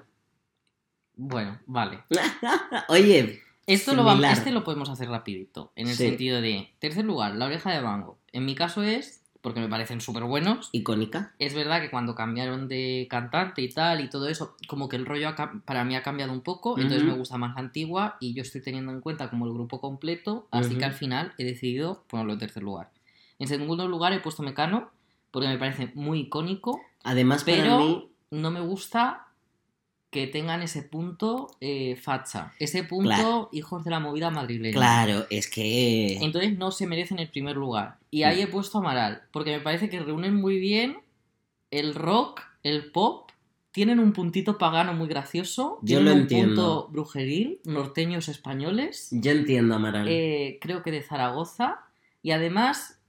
[1.24, 2.00] Bueno, vale.
[2.88, 4.32] Oye, Esto lo, Similar.
[4.32, 6.08] este lo podemos hacer rapidito, en el Sí.
[6.08, 8.18] sentido de, tercer lugar, la oreja de Bango.
[8.32, 11.32] En mi caso es, porque me parecen súper buenos, icónica.
[11.38, 15.06] es verdad que cuando cambiaron de cantante y tal y todo eso, como que el
[15.06, 18.34] rollo ha para mí ha cambiado un poco, entonces me gusta más la antigua y
[18.34, 22.02] yo estoy teniendo en cuenta como el grupo completo, así que al final he decidido
[22.08, 22.90] ponerlo en tercer lugar.
[23.38, 24.90] En segundo lugar he puesto Mecano,
[25.30, 29.28] porque me parece muy icónico, Además, para pero mí, no me gusta
[30.12, 33.48] que tengan ese punto eh, facha, ese punto Claro.
[33.50, 34.74] hijos de la movida madrileña.
[34.76, 36.18] claro, es que.
[36.22, 37.96] Entonces no se merecen el primer lugar.
[38.10, 38.26] Y Mm.
[38.26, 40.98] ahí he puesto Amaral, porque me parece que reúnen muy bien
[41.70, 43.30] el rock, el pop,
[43.70, 46.46] tienen un puntito pagano muy gracioso, Yo tienen lo un entiendo.
[46.54, 50.06] punto brujeril, norteños españoles, Yo entiendo, Amaral.
[50.10, 51.80] eh, creo que de Zaragoza,
[52.22, 53.00] y además,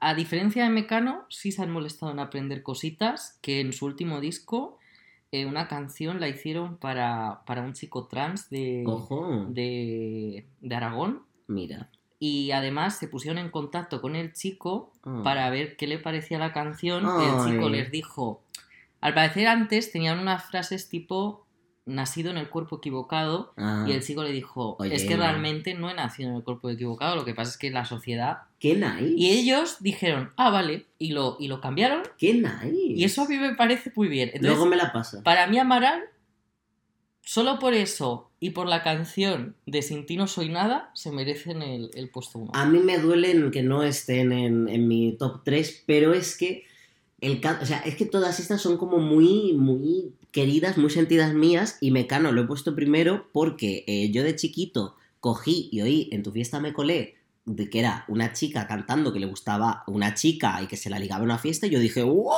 [0.00, 4.20] a diferencia de Mecano, sí se han molestado en aprender cositas, que en su último
[4.20, 4.76] disco,
[5.32, 9.46] eh, una canción la hicieron para, para un chico trans de, Ojo.
[9.48, 11.22] de, de Aragón.
[11.48, 11.88] Mira.
[12.18, 15.22] Y además se pusieron en contacto con el chico Ah.
[15.24, 17.04] para ver qué le parecía la canción.
[17.06, 17.26] Ay.
[17.48, 18.40] El chico les dijo.
[19.00, 21.41] Al parecer antes tenían unas frases tipo
[21.84, 23.52] nacido en el cuerpo equivocado.
[23.56, 23.84] Ah.
[23.88, 24.94] Y el chico le dijo, Oye.
[24.94, 27.70] es que realmente no he nacido en el cuerpo equivocado, lo que pasa es que
[27.70, 28.38] la sociedad...
[28.58, 29.14] ¡Qué nice!
[29.16, 32.02] Y ellos dijeron, ah, vale, y lo, y lo cambiaron.
[32.18, 32.72] ¡Qué nice!
[32.72, 34.28] Y eso a mí me parece muy bien.
[34.28, 35.22] Entonces, Luego me la pasa.
[35.22, 36.02] para mí Amaral,
[37.22, 41.62] solo por eso y por la canción de Sin ti no soy nada, se merecen
[41.62, 42.50] el, el puesto uno.
[42.54, 46.64] A mí me duelen que no estén en, en mi top 3, pero es que
[47.22, 51.32] el ca- o sea, es que todas estas son como muy, muy queridas, muy sentidas
[51.32, 56.08] mías, y Mecano lo he puesto primero porque eh, yo de chiquito cogí y oí
[56.12, 60.14] en tu fiesta me colé de que era una chica cantando que le gustaba una
[60.14, 62.30] chica y que se la ligaba en una fiesta, y yo dije ¡Wow!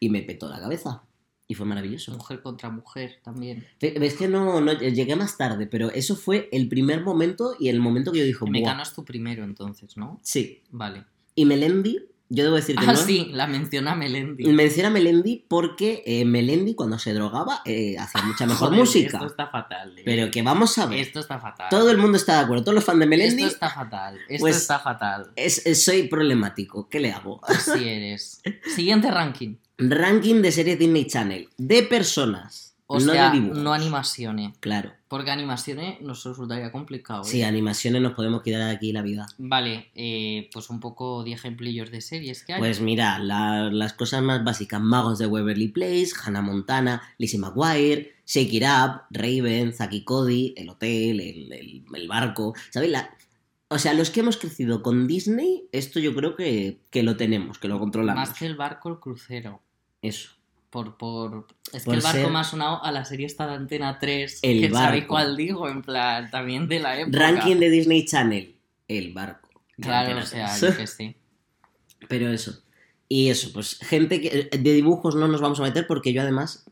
[0.00, 1.02] Y me petó la cabeza.
[1.48, 2.10] Y fue maravilloso.
[2.12, 3.64] Mujer contra mujer también.
[3.80, 7.78] Ves que no, no llegué más tarde, pero eso fue el primer momento y el
[7.78, 8.44] momento que yo dije.
[8.50, 10.18] Mecano es tu primero entonces, ¿no?
[10.24, 10.62] Sí.
[10.72, 11.04] Vale.
[11.36, 12.96] Y Melendi, yo debo decir que Ah, no.
[12.96, 14.44] sí, la menciona Melendi.
[14.46, 19.16] Menciona Melendi porque eh, Melendi cuando se drogaba eh, hacía mucha mejor Joder, música.
[19.18, 19.96] Esto está fatal.
[19.98, 20.02] eh.
[20.04, 20.98] Pero que vamos a ver.
[21.00, 21.68] Esto está fatal.
[21.70, 23.42] Todo el mundo está de acuerdo, todos los fans de Melendi.
[23.44, 24.18] Esto está fatal.
[24.28, 25.30] Esto pues- está fatal.
[25.36, 26.88] es- es- soy problemático.
[26.88, 27.40] ¿Qué le hago?
[27.46, 28.40] Así eres.
[28.74, 29.56] Siguiente ranking.
[29.78, 31.48] Ranking de series Disney Channel.
[31.58, 32.65] De personas.
[32.88, 34.56] O no sea, no animaciones.
[34.60, 34.92] Claro.
[35.08, 37.22] Porque animaciones nos resultaría complicado.
[37.22, 37.24] ¿eh?
[37.28, 39.26] Sí, animaciones nos podemos quitar aquí la vida.
[39.38, 42.58] Vale, eh, pues un poco de ejemplillos de series que hay.
[42.60, 48.14] Pues mira, la- las cosas más básicas: Magos de Waverly Place, Hannah Montana, Lizzie McGuire,
[48.24, 52.54] Shake It Up, Raven, Zaki Cody, El Hotel, el, el- el barco.
[52.70, 52.92] ¿Sabéis?
[52.92, 53.10] La-
[53.68, 57.58] O sea, los que hemos crecido con Disney, esto yo creo que, que lo tenemos,
[57.58, 58.28] que lo controlamos.
[58.28, 59.60] Más que el barco, el crucero.
[60.02, 60.30] Eso.
[60.70, 61.46] Por, por...
[61.72, 64.40] Es Por que el barco ser- ha sonado a la serie esta de Antena 3.
[64.42, 65.14] El que sabéis barco.
[65.14, 67.18] cuál digo, en plan, también de la época.
[67.18, 68.56] Ranking de Disney Channel,
[68.88, 69.48] El barco.
[69.80, 71.16] Claro, o sea, yo que sé.
[72.08, 72.62] Pero eso.
[73.08, 76.64] Y eso, pues gente que de dibujos no nos vamos a meter porque yo además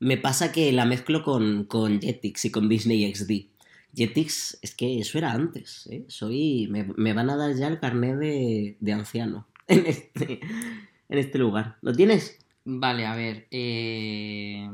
[0.00, 3.32] me pasa que la mezclo con, con Jetix y con Disney XD.
[3.96, 6.04] Jetix, es que eso era antes, ¿eh?
[6.08, 10.40] Soy, me, me van a dar ya el carnet de, de anciano en este,
[11.08, 11.78] en este lugar.
[11.80, 12.38] ¿Lo tienes?
[12.70, 13.46] Vale, a ver.
[13.50, 14.68] Eh...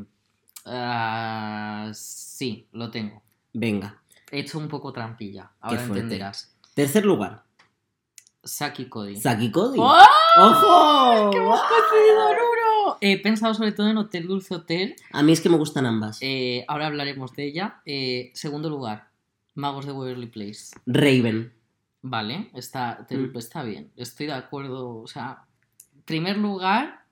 [0.66, 3.22] ah, sí, lo tengo.
[3.52, 4.00] Venga.
[4.33, 5.52] He hecho un poco trampilla.
[5.61, 6.57] Ahora entenderás.
[6.74, 7.44] Tercer lugar,
[8.42, 9.16] Saki Cody.
[9.16, 9.78] Saki Cody.
[9.80, 9.96] ¡Oh!
[10.38, 11.30] ¡Ojo!
[11.30, 12.96] ¡Que hemos en uno!
[13.00, 14.96] He pensado sobre todo en Hotel Dulce Hotel.
[15.12, 16.18] A mí es que me gustan ambas.
[16.20, 17.80] Eh, ahora hablaremos de ella.
[17.87, 19.09] Eh, segundo lugar,
[19.54, 20.74] Magos de Waverly Place.
[20.87, 21.52] Raven.
[22.02, 23.37] Vale, está, te- Mm.
[23.38, 23.92] está bien.
[23.96, 24.96] Estoy de acuerdo.
[24.96, 25.44] O sea,
[26.04, 27.03] primer lugar,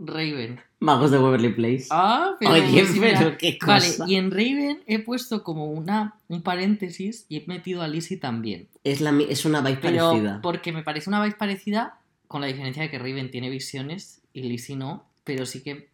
[0.00, 0.60] Raven.
[0.80, 1.86] Magos de Waverly Place.
[1.90, 2.52] Ah, pero.
[2.52, 4.04] Oye, pero qué Vale, cosa.
[4.08, 8.68] y en Raven he puesto como una, un paréntesis y he metido a Lizzie también.
[8.82, 10.40] Es, la, es una vibe Pero parecida.
[10.42, 14.42] porque me parece una vibe parecida, con la diferencia de que Raven tiene visiones y
[14.44, 15.88] Lizzie no, pero sí que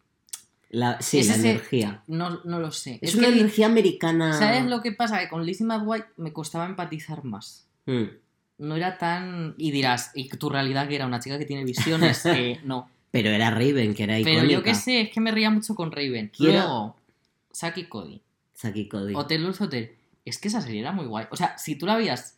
[0.69, 2.03] La, sí, es la ese- energía.
[2.07, 2.99] no, no lo sé.
[3.01, 4.33] Es, Es, una que, energía americana.
[4.33, 5.19] ¿sabes lo que pasa?
[5.19, 7.67] Que con Lizzie McGuire me costaba empatizar más.
[7.87, 8.03] Mm.
[8.59, 9.53] No era tan...
[9.57, 12.25] Y dirás, ¿y tu realidad que era una chica que tiene visiones?
[12.25, 12.89] Eh, no.
[13.23, 14.41] Pero era Raven, que era icónica.
[14.41, 16.31] Pero yo qué sé, es que me reía mucho con Raven.
[16.35, 16.95] Quiero- Luego,
[17.51, 18.21] Saki Cody.
[18.53, 19.13] Saki Cody.
[19.15, 19.91] Hotel Dulce Hotel.
[20.25, 21.25] Es que esa serie era muy guay.
[21.31, 22.37] O sea, si tú la veías,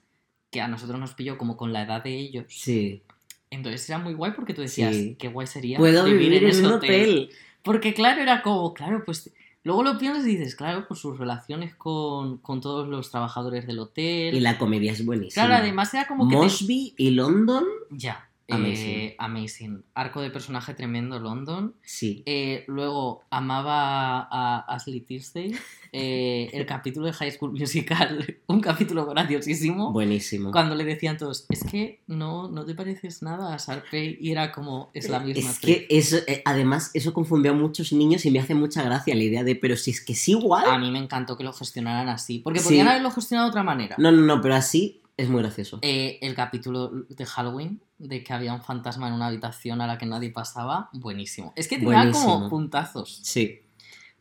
[0.52, 3.02] que a nosotros nos pilló como con la edad de ellos, Sí.
[3.50, 5.16] entonces era muy guay porque tú decías, Sí.
[5.20, 7.30] qué guay sería Puedo vivir, en, ese un hotel.
[7.64, 9.32] Porque claro, era como, claro, pues...
[9.66, 13.80] Luego lo piensas y dices, claro, pues sus relaciones con, con todos los trabajadores del
[13.80, 14.34] hotel.
[14.34, 15.46] Y la comedia es buenísima.
[15.46, 16.36] Claro, además era como que...
[16.36, 18.29] te- Mosby y London, Ya.
[18.56, 18.88] Amazing.
[19.00, 19.84] eh, amazing.
[19.94, 21.76] Arco de personaje tremendo, London.
[21.82, 22.24] sí.
[22.26, 25.56] Eh, luego amaba a Ashley Tisdale.
[25.92, 29.92] Eh, el capítulo de High School Musical, un capítulo graciosísimo.
[29.92, 30.52] Buenísimo.
[30.52, 34.18] Cuando le decían todos, es que no, no te pareces nada a Sharpay.
[34.22, 35.50] Y era como, es la misma.
[35.50, 39.24] Es que eso, además, eso confundió a muchos niños y me hace mucha gracia la
[39.24, 40.66] idea de, pero si es que es igual.
[40.70, 42.40] A mí me encantó que lo gestionaran así.
[42.40, 42.66] Porque Sí.
[42.70, 43.96] podían haberlo gestionado de otra manera.
[43.98, 45.80] No, no, no, pero así es muy gracioso.
[45.82, 50.06] El capítulo de Halloween, de que había un fantasma en una habitación a la que
[50.08, 51.54] nadie pasaba, buenísimo.
[51.56, 52.34] Es que tenía Buenísimo.
[52.34, 53.20] como puntazos.
[53.24, 53.60] Sí.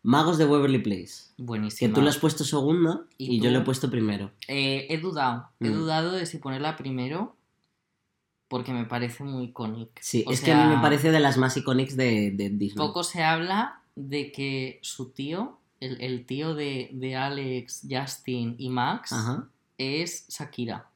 [0.03, 1.29] Magos de Waverly Place.
[1.37, 1.95] Que Buenísimo.
[1.95, 4.31] tú lo has puesto segunda y, ¿Y yo lo he puesto primero.
[4.49, 5.49] Eh, he dudado.
[5.61, 5.75] He Mm.
[5.75, 7.37] dudado de si ponerla primero
[8.49, 10.01] porque me parece muy icónica.
[10.03, 12.77] Sí, O es que a mí me parece de las más icónicas de, de Disney.
[12.87, 18.71] Poco se habla de que su tío, el, el tío de, de Alex, Justin y
[18.71, 19.49] Max, Ajá.
[19.77, 20.89] es Shakira.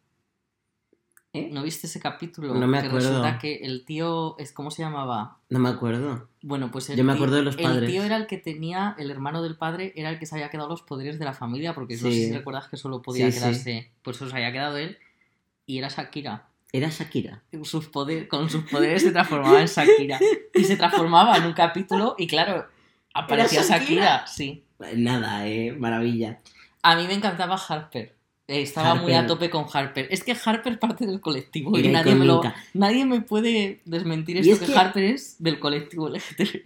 [1.35, 1.49] ¿Eh?
[1.51, 2.55] ¿No viste ese capítulo?
[2.55, 3.09] No me Que acuerdo.
[3.09, 5.38] resulta que el tío es ¿cómo se llamaba?
[5.49, 6.29] No me acuerdo.
[6.42, 7.90] Bueno, pues el Yo me tío- acuerdo de los El padres.
[7.90, 10.68] tío era el que tenía, el hermano del padre era el que se había quedado
[10.68, 13.38] los poderes de la familia, porque no sé si recuerdas que solo podía Sí, sí.
[13.38, 14.99] quedarse, pues eso se había quedado él,
[15.64, 16.49] y era Shakira.
[16.71, 17.42] Era Shakira.
[17.62, 20.18] Sus poder, con sus poderes se transformaba en Shakira.
[20.55, 22.66] Y se transformaba en un capítulo, y claro,
[23.14, 24.03] aparecía ¿Era Shakira?
[24.05, 24.64] Shakira, sí.
[24.97, 26.40] Nada, eh, maravilla.
[26.83, 28.16] A mí me encantaba Harper.
[28.48, 30.09] Eh, Estaba muy a tope con Harper.
[30.11, 32.42] Es que Harper parte del colectivo y nadie me, lo,
[32.74, 36.62] nadie me puede desmentir esto es que, que- Harper es del colectivo LGTB.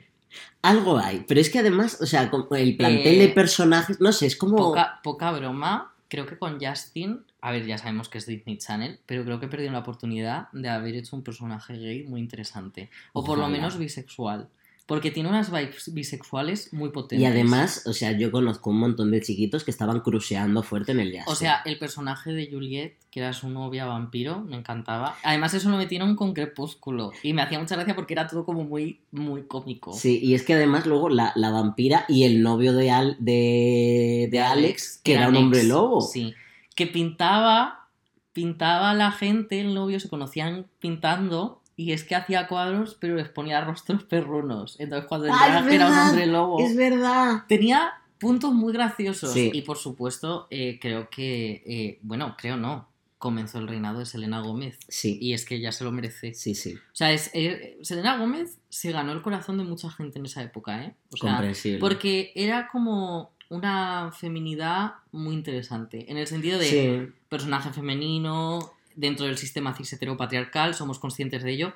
[0.63, 4.27] Algo hay, pero es que además, o sea, el plantel Eh, de personajes, no sé,
[4.27, 4.57] es como...
[4.57, 5.93] Poca, poca broma.
[6.09, 9.49] Creo que con Justin, a ver, ya sabemos que es Disney Channel, pero creo que
[9.49, 12.91] perdieron la oportunidad de haber hecho un personaje gay muy interesante.
[13.13, 14.49] O por lo menos bisexual.
[14.87, 17.21] Porque tiene unas vibes bisexuales muy potentes.
[17.21, 21.01] Y además, o sea, yo conozco un montón de chiquitos que estaban cruceando fuerte en
[21.01, 21.25] el jazz.
[21.27, 25.17] O sea, el personaje de Juliet, que era su novia vampiro, me encantaba.
[25.25, 27.11] Además, eso lo metieron con Crepúsculo.
[27.25, 29.93] Y me hacía mucha gracia porque era todo como muy, muy cómico.
[29.93, 34.29] Sí, y es que además luego la, la vampira y el novio de, Al, de,
[34.31, 36.01] de Alex, que era un ex, hombre lobo.
[36.01, 36.33] Sí.
[36.77, 37.89] Que pintaba,
[38.33, 41.61] pintaba a la gente, el novio, se conocían pintando.
[41.77, 44.81] Y es que hacía cuadros, pero les ponía rostros perrunos.
[44.81, 46.09] Entonces, cuando ¡Ay, entraba es era un verdad!
[46.09, 46.61] hombre lobo.
[46.67, 47.43] Es verdad.
[47.49, 49.33] Tenía puntos muy graciosos.
[49.33, 49.51] Sí.
[49.53, 51.63] Y por supuesto, eh, creo que.
[51.67, 52.89] eh, bueno, creo no.
[53.19, 54.79] Comenzó el reinado de Selena Gómez.
[54.89, 56.35] Sí, Y es que ya se lo merece.
[56.35, 60.19] sí, sí, O sea, es, eh, Selena Gómez se ganó el corazón de mucha gente
[60.19, 60.95] en esa época, ¿eh?
[61.13, 61.79] O sea, comprensible.
[61.81, 66.11] porque era como una feminidad muy interesante.
[66.11, 71.53] En el sentido de Sí, personaje femenino, dentro del sistema cis heteropatriarcal, somos conscientes de
[71.53, 71.75] ello.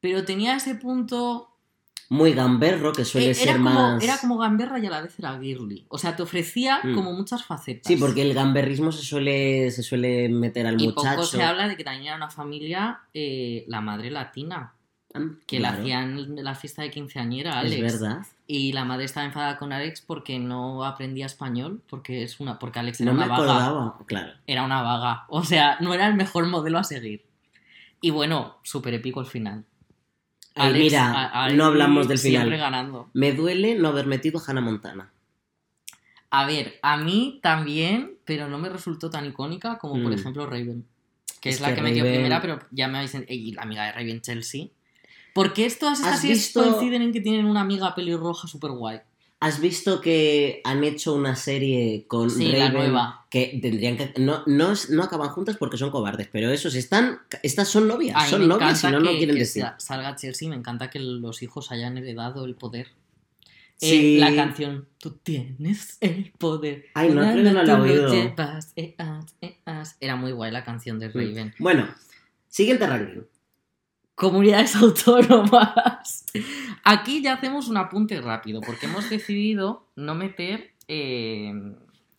[0.00, 1.48] Pero tenía ese punto.
[2.08, 4.02] muy gamberro, que suele eh, ser como, más...
[4.02, 5.86] era como gamberra y a la vez era girly.
[5.88, 6.94] O sea, te ofrecía Mm.
[6.94, 7.86] como muchas facetas.
[7.86, 11.14] Sí, porque el gamberrismo se suele, se suele meter al Y muchacho.
[11.16, 14.74] poco se habla de que también era una familia, eh, la madre latina,
[15.14, 17.82] Ah, que claro, la hacían en la fiesta de quinceañera, Alex.
[17.94, 18.26] Es verdad.
[18.54, 22.80] Y la madre estaba enfadada con Alex porque no aprendía español, porque es una, porque
[22.80, 23.54] Alex No era me una vaga.
[23.66, 24.32] acordaba, claro.
[24.46, 25.24] Era una vaga.
[25.28, 27.24] O sea, no era el mejor modelo a seguir.
[28.02, 29.64] Y bueno, súper épico el final.
[30.56, 32.42] Eh, mira, no hablamos del final.
[32.42, 33.08] Siempre ganando.
[33.14, 35.10] Me duele no haber metido a Hannah Montana.
[36.28, 40.18] A ver, a mí también, pero no me resultó tan icónica como por Mm.
[40.18, 40.84] ejemplo Raven.
[41.40, 43.16] Que es, Es la que que, metió Raven- primera, pero ya me habéis...
[43.28, 44.66] Y la amiga de Raven Chelsea.
[45.34, 48.72] ¿Por qué todas estas ¿Has series visto- coinciden en que tienen una amiga pelirroja súper
[48.72, 49.00] guay?
[49.40, 53.26] ¿Has visto que han hecho una serie con Sí, la Raven nueva.
[53.28, 57.66] que tendrían que no, no, no acaban juntas porque son cobardes, pero esos están estas
[57.68, 59.62] son novias, A mí son novias y encanta no lo que- quieren que decir.
[59.64, 62.88] sa- salga Chelsea, me encanta que los hijos hayan heredado el poder.
[63.80, 64.18] Eh, Sí.
[64.18, 66.84] la canción Tú tienes el poder.
[66.94, 68.12] Ay, no, creo que no la he oído.
[68.12, 69.96] llevas, eh, as, eh, as.
[69.98, 71.00] Era muy guay la canción Mm.
[71.00, 71.54] de Raven.
[71.58, 71.88] Bueno,
[72.48, 73.22] siguiente ranking.
[74.14, 76.24] Comunidades autónomas.
[76.84, 80.70] Aquí ya hacemos un apunte rápido, porque hemos decidido no meter.
[80.88, 81.52] eh,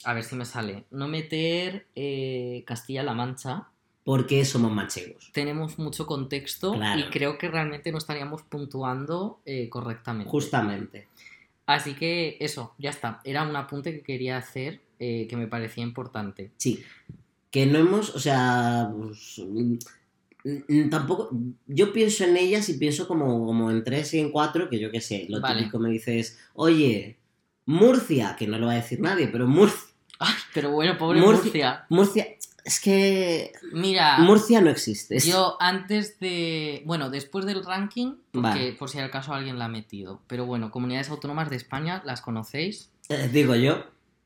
[0.05, 0.83] a ver si me sale.
[0.91, 3.67] No meter eh, Castilla-La Mancha.
[4.03, 5.31] Porque somos manchegos.
[5.31, 6.99] Tenemos mucho contexto Claro.
[6.99, 10.29] y creo que realmente no estaríamos puntuando eh, correctamente.
[10.29, 11.07] Justamente.
[11.67, 13.21] Así que eso, ya está.
[13.23, 16.51] Era un apunte que quería hacer eh, que me parecía importante.
[16.57, 16.83] Sí.
[17.49, 19.41] Que no hemos, o sea, pues,
[20.89, 21.29] tampoco,
[21.67, 24.91] yo pienso en ellas y pienso como, como en tres y en cuatro, que yo
[24.91, 25.59] qué sé, lo Vale.
[25.59, 27.17] típico me dices, oye,
[27.65, 31.43] Murcia, que no lo va a decir nadie, pero Murcia, Ay, pero bueno, pobre Murcia-
[31.43, 31.85] Murcia.
[31.89, 32.27] Murcia,
[32.65, 35.19] es que Mira, Murcia no existe.
[35.19, 36.81] yo antes de.
[36.85, 38.73] Bueno, después del ranking, porque Vale.
[38.73, 40.21] por si al caso alguien la ha metido.
[40.27, 42.89] Pero bueno, comunidades autónomas de España, ¿las conocéis?
[43.09, 43.83] eh, digo yo.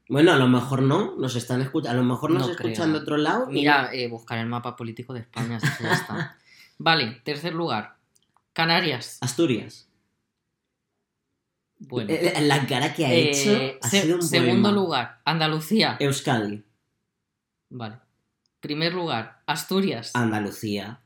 [0.10, 3.00] Bueno, a lo mejor no, nos están escuchando, a lo mejor nos No escuchan de
[3.00, 3.50] otro lado.
[3.50, 6.38] y- Mira, eh, buscar el mapa político de España, que ya está.
[6.78, 7.98] Vale, tercer lugar.
[8.54, 9.18] Canarias.
[9.22, 9.88] Asturias.
[11.80, 12.10] Bueno.
[12.12, 14.72] Eh, La cara que ha Eh, hecho ha se- sido un segundo poema.
[14.72, 15.98] lugar, Andalucía.
[16.00, 16.64] Euskadi,
[17.70, 17.98] Vale.
[18.62, 20.12] Primer lugar, Asturias.
[20.16, 21.02] Andalucía.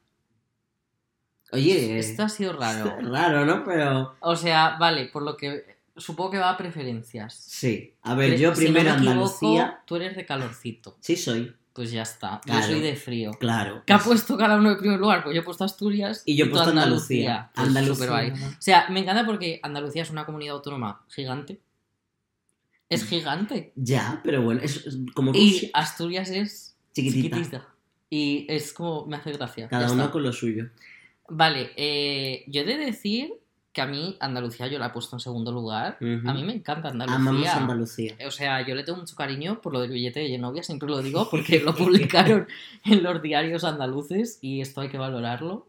[1.51, 2.95] Oye, Esto ha sido raro.
[3.01, 3.63] raro, ¿no?
[3.65, 7.33] Pero O sea, vale, por lo que supongo que va a preferencias.
[7.35, 7.93] sí.
[8.01, 9.81] A ver, yo si no primero me equivoco, Andalucía.
[9.85, 10.97] Tú eres de calorcito.
[11.01, 12.41] Sí soy, Pues ya está.
[12.43, 12.61] Claro.
[12.61, 13.31] Yo soy de frío.
[13.39, 13.83] claro.
[13.85, 15.23] ¿Qué ha Pues- puesto cada uno de primer lugar?
[15.23, 17.49] Pues yo he puesto Asturias Y yo he puesto Andalucía.
[17.55, 18.33] Pues Andalucía.
[18.57, 21.61] O sea, me encanta porque Andalucía es una comunidad autónoma gigante.
[22.89, 23.71] Es gigante.
[23.75, 25.69] Ya, pero bueno, es, como Y.
[25.73, 27.37] Asturias es Chiquitita.
[27.37, 27.67] chiquitita.
[28.09, 29.69] Y es como, me hace gracia.
[29.69, 30.69] Cada uno con lo suyo.
[31.29, 33.31] Vale, eh, yo he de decir
[33.73, 35.97] que a mí Andalucía yo la he puesto en segundo lugar.
[36.01, 36.29] Ujú.
[36.29, 37.15] A mí me encanta Andalucía.
[37.15, 38.15] Amamos Andalucía.
[38.27, 41.01] O sea, yo le tengo mucho cariño por lo del billete de Genovia, siempre lo
[41.01, 42.47] digo, porque lo publicaron
[42.85, 45.67] en los diarios andaluces y esto hay que valorarlo.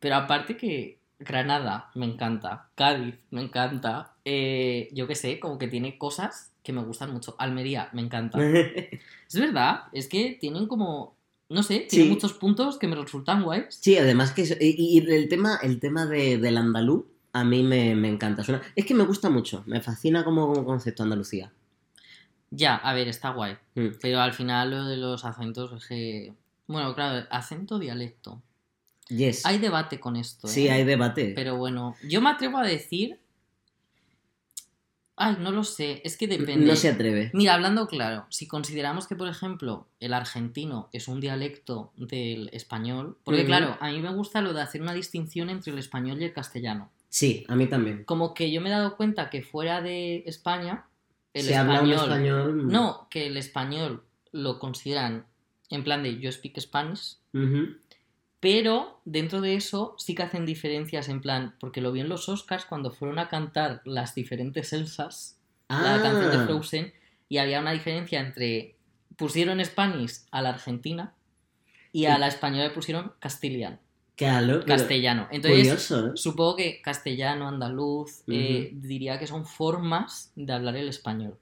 [0.00, 5.66] Pero aparte que Granada me encanta, Cádiz me encanta, eh, yo qué sé, como que
[5.68, 7.34] tiene cosas que me gustan mucho.
[7.38, 8.38] Almería me encanta.
[9.28, 11.14] Es verdad, es que tienen como,
[11.50, 12.14] no sé, tienen Sí.
[12.14, 13.66] muchos puntos que me resultan guays.
[13.78, 14.42] Sí, además que...
[14.60, 18.42] Y, y el tema, el tema de, del andaluz a mí me, me encanta.
[18.44, 19.62] Suena- es que me gusta mucho.
[19.66, 21.52] Me fascina como, como concepto Andalucía.
[22.50, 23.56] Ya, a ver, está guay.
[23.74, 23.88] Mm.
[24.00, 26.34] Pero al final lo de los acentos es que...
[26.66, 28.42] Bueno, claro, acento, dialecto.
[29.08, 29.46] Yes.
[29.46, 30.48] Hay debate con esto.
[30.48, 30.70] sí, ¿eh?
[30.72, 31.32] hay debate.
[31.34, 33.18] Pero bueno, yo me atrevo a decir.
[35.16, 36.66] Ay, no lo sé, es que depende.
[36.66, 37.30] No se atreve.
[37.34, 43.16] Mira, hablando claro, si consideramos que, por ejemplo, el argentino es un dialecto del español,
[43.24, 46.24] porque claro, a mí me gusta lo de hacer una distinción entre el español y
[46.26, 46.90] el castellano.
[47.08, 48.04] Sí, a mí también.
[48.04, 50.86] Como que yo me he dado cuenta que fuera de España,
[51.34, 51.76] el Se español.
[51.76, 52.66] habla un español...
[52.68, 55.26] No, que el español lo consideran
[55.70, 57.16] en plan de yo speak Spanish,
[58.40, 62.28] pero dentro de eso sí que hacen diferencias en plan, porque lo vi en los
[62.28, 66.92] Oscars cuando fueron a cantar las diferentes Elsas, la Ah, canción de Frozen,
[67.28, 68.76] y había una diferencia entre
[69.16, 71.14] pusieron Spanish a la argentina
[71.92, 73.80] y a la española le pusieron Castilian,
[74.18, 75.28] Claro, castellano.
[75.30, 76.10] Entonces, Curioso, ¿eh?
[76.16, 81.38] supongo que castellano, andaluz, eh, diría que son formas de hablar el español.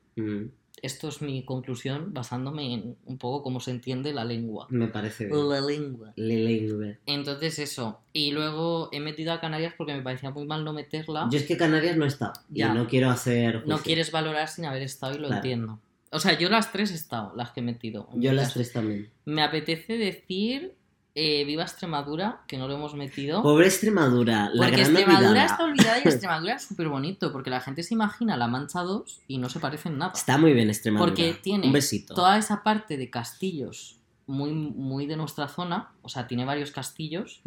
[0.83, 4.67] Esto es mi conclusión basándome en un poco cómo se entiende la lengua.
[4.69, 5.49] me parece bien.
[5.49, 6.13] La lengua.
[6.17, 8.01] Le- le- Entonces eso.
[8.13, 11.29] Y luego he metido a Canarias porque me parecía muy mal no meterla.
[11.31, 12.35] Yo es que Canarias no he estado.
[12.53, 12.75] Y Ya.
[12.75, 13.67] no quiero hacer.
[13.67, 15.37] No quieres valorar sin haber estado y lo Claro.
[15.37, 15.81] entiendo.
[16.13, 18.09] O sea, yo las tres he estado, las que he metido.
[18.15, 19.09] Yo las tres también.
[19.25, 20.75] Me apetece decir
[21.19, 23.43] eh, Viva Extremadura, que no lo hemos metido.
[23.43, 25.47] Pobre Extremadura, la porque gran Extremadura olvidada.
[25.47, 29.23] está olvidada y Extremadura es súper bonito, porque la gente se imagina la Mancha 2
[29.27, 30.13] y no se parece en nada.
[30.15, 31.11] Está muy bien Extremadura.
[31.11, 32.15] Porque tiene Un besito.
[32.15, 33.97] Toda esa parte de castillos
[34.27, 37.41] muy, muy de nuestra zona, o sea, tiene varios castillos,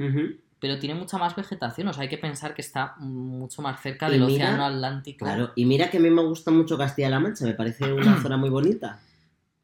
[0.59, 4.09] pero tiene mucha más vegetación, o sea, hay que pensar que está mucho más cerca
[4.09, 5.25] del mira, océano Atlántico.
[5.25, 8.37] Claro, y mira que a mí me gusta mucho Castilla-La Mancha, me parece una zona
[8.37, 8.99] muy bonita.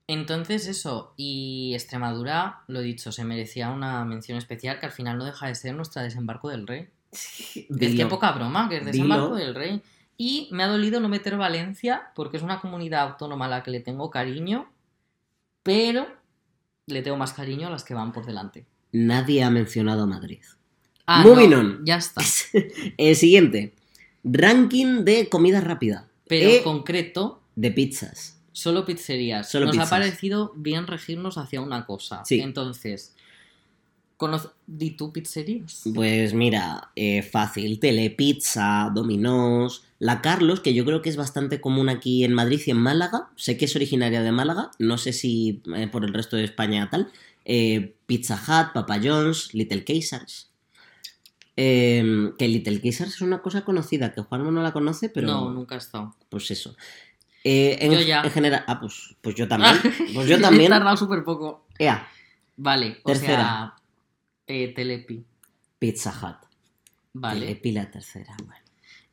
[0.07, 5.25] Entonces eso, y Extremadura, lo dicho, se merecía una mención especial que al final no
[5.25, 6.87] deja de ser nuestra desembarco del rey.
[7.11, 8.09] Es que Dilo.
[8.09, 8.91] poca broma, que es Dilo.
[8.91, 9.81] desembarco del rey.
[10.17, 13.71] Y me ha dolido no meter Valencia, porque es una comunidad autónoma a la que
[13.71, 14.69] le tengo cariño,
[15.63, 16.07] pero
[16.87, 18.65] le tengo más cariño a las que van por delante.
[18.91, 20.39] Nadie ha mencionado a Madrid.
[21.07, 21.81] Ah, Moving no, on.
[21.85, 22.21] Ya está.
[22.97, 23.73] El siguiente.
[24.23, 26.07] Ranking de comida rápida.
[26.27, 26.61] pero Eh.
[26.63, 28.34] concreto, De pizzas.
[28.55, 29.51] Solo pizzerías.
[29.51, 29.87] Solo Nos pizzas.
[29.87, 32.23] ha parecido bien regirnos hacia una cosa.
[32.25, 32.39] Sí.
[32.39, 33.13] Entonces.
[34.65, 35.81] ¿di tú pizzerías?
[35.93, 37.79] Pues mira, eh, fácil.
[37.81, 42.71] Telepizza, Dominós, La Carlos, que yo creo que es bastante común aquí en Madrid y
[42.71, 43.29] en Málaga.
[43.35, 46.89] Sé que es originaria de Málaga, no sé si eh, por el resto de España
[46.89, 47.11] tal.
[47.43, 50.49] Eh, Pizza Hut, Papa John's, Little Caesars.
[51.57, 55.51] Eh, que Little Caesars es una cosa conocida, que Juanma no la conoce, pero No,
[55.51, 56.15] nunca he estado.
[56.29, 56.75] pues eso.
[57.47, 58.21] Eh, en, Yo ya.
[58.23, 59.75] en general, ah, pues, pues yo también.
[60.15, 60.65] Pues yo también.
[60.65, 61.67] He tardado súper poco.
[61.77, 62.07] Ea,
[62.57, 63.35] Vale, o Tercera.
[63.37, 63.75] sea,
[64.47, 65.23] eh, Telepi.
[65.77, 66.47] Pizza Hut.
[67.13, 67.41] Vale.
[67.41, 68.63] Telepi la tercera, bueno.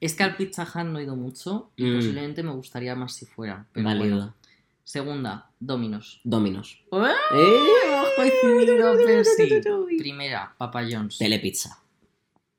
[0.01, 1.97] Es que al Pizza Hut no he ido mucho y Mm.
[1.97, 3.67] posiblemente me gustaría más si fuera.
[3.73, 4.17] Pero Válido.
[4.17, 4.35] bueno.
[4.83, 6.21] Segunda, Dominos.
[6.25, 6.83] Dominos.
[6.91, 7.69] ¡Eh!
[8.17, 9.97] Coincidido, pero sí.
[9.99, 11.19] Primera, Papa John's.
[11.19, 11.79] Telepizza.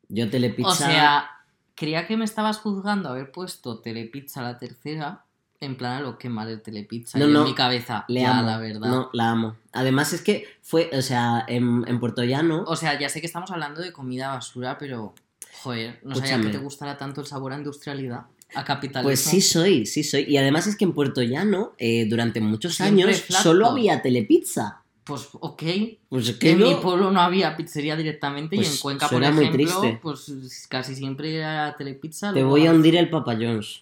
[0.08, 0.70] Yo Telepizza.
[0.70, 1.30] O sea,
[1.76, 5.26] creía que me estabas juzgando haber puesto Telepizza la tercera.
[5.64, 7.18] En plan, a lo que mal el Telepizza.
[7.18, 8.48] No, en mi cabeza, le ya, amo.
[8.48, 8.90] la verdad.
[8.90, 9.56] No, la amo.
[9.72, 12.64] Además es que fue, o sea, en, en Puerto Llano.
[12.68, 15.14] O sea, ya sé que estamos hablando de comida basura, pero.
[15.62, 19.08] Joder, no sabía que te gustara tanto el sabor a industrialidad, a capitalismo.
[19.08, 20.24] Pues sí soy, sí soy.
[20.28, 24.82] Y además es que en Puerto Llano, eh, durante muchos Siempre años, solo había Telepizza.
[25.06, 25.64] Pues ok.
[26.10, 29.22] Pues es que En mi pueblo no había pizzería directamente y Pues en Cuenca, por
[29.24, 30.00] era muy ejemplo, triste.
[30.02, 32.34] pues casi siempre era Telepizza.
[32.34, 33.82] Te voy a hundir el Papa John's.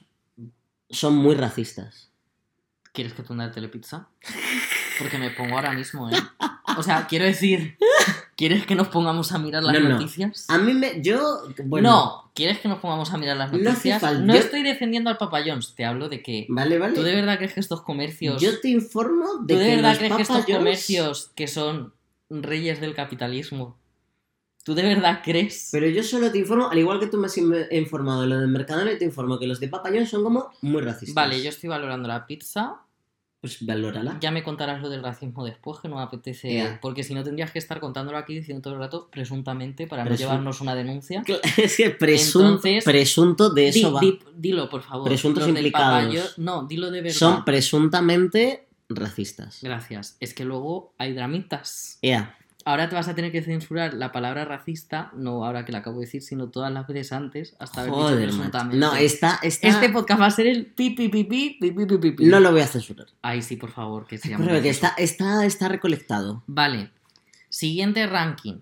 [0.92, 2.10] Son muy racistas.
[2.94, 4.10] ¿Quieres que el Telepizza?
[5.00, 6.16] Porque me pongo ahora mismo, ¿eh?
[6.78, 7.78] O sea, quiero decir,
[8.36, 9.90] ¿quieres que nos pongamos a mirar las No, no.
[9.90, 10.46] noticias?
[10.50, 11.02] A mí me.
[11.02, 11.44] Yo.
[11.66, 11.90] Bueno.
[11.90, 14.02] No, ¿quieres que nos pongamos a mirar las noticias?
[14.20, 16.94] No Yo- estoy defendiendo al Papa John's, te hablo de que Vale, vale.
[16.94, 18.42] tú de verdad crees que estos comercios...
[18.42, 21.94] Yo te informo de ¿Tú de que verdad los crees que estos comercios que son
[22.30, 23.78] reyes del capitalismo,
[24.64, 25.70] tú de verdad crees?
[25.72, 28.40] Pero yo solo te informo, al igual que tú me has in- informado de lo
[28.40, 31.16] del Mercadona, te informo que los de Papa John's son como muy racistas.
[31.16, 32.78] Vale, yo estoy valorando la pizza.
[33.40, 34.18] Pues valórala.
[34.22, 36.54] Ya me contarás lo del racismo después, que no me apetece.
[36.54, 36.78] Ya.
[36.80, 40.12] Porque si no tendrías que estar contándolo aquí diciendo todo el rato, presuntamente, para no
[40.12, 41.24] Presun- llevarnos una denuncia.
[41.58, 44.00] Es que presunto, Entonces, presunto de eso Di- va.
[44.00, 45.08] di- dilo, por favor.
[45.08, 46.38] Presuntos Los implicados.
[46.38, 47.18] No, dilo de verdad.
[47.18, 49.60] Son presuntamente racistas.
[49.64, 50.18] Gracias.
[50.20, 51.98] Es que luego hay dramitas.
[52.04, 55.80] Ea, Ahora te vas a tener que censurar la palabra racista, no ahora que la
[55.80, 58.78] acabo de decir, sino todas las veces antes, hasta Joder, haber dicho macho.
[58.78, 59.68] No, esta, esta...
[59.68, 62.26] Este podcast va a ser el pi, pi, pi, pi, pi.
[62.26, 63.08] No lo voy a censurar.
[63.22, 64.46] Ay, sí, por favor, que se llame.
[64.46, 66.44] Pero que está, está, está recolectado.
[66.48, 66.92] Vale.
[67.50, 68.60] Siguiente ranking.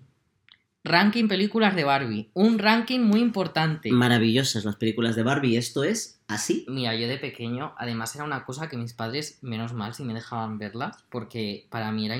[0.82, 2.30] Ranking películas de Barbie.
[2.32, 3.92] Un ranking muy importante.
[3.92, 5.58] Maravillosas las películas de Barbie.
[5.58, 6.64] Esto es así.
[6.68, 10.14] Mira, yo de pequeño, además era una cosa que mis padres, menos mal, si me
[10.14, 12.16] dejaban verlas, porque para mí era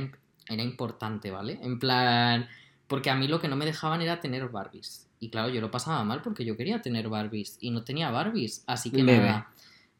[0.51, 1.59] era importante, ¿vale?
[1.63, 2.49] En plan,
[2.87, 5.09] porque a mí lo que no me dejaban era tener Barbies.
[5.21, 8.65] Y claro, yo lo pasaba mal porque yo quería tener Barbies y no tenía Barbies,
[8.67, 9.19] así que Bebé.
[9.19, 9.51] nada.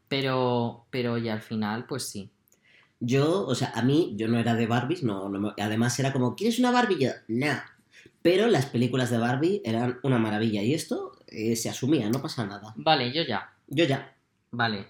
[0.07, 2.29] Pero, pero y al final, pues sí.
[2.99, 6.59] Yo, o sea, a mí, yo no era de Barbies, no, además era como, ¿quieres
[6.59, 6.99] una Barbie?
[6.99, 7.53] Yo, no.
[8.21, 12.45] Pero las películas de Barbie eran una maravilla y esto eh, se asumía, no pasa
[12.45, 12.73] nada.
[12.75, 13.53] Vale, yo ya.
[13.67, 14.15] Yo ya,
[14.51, 14.87] Vale.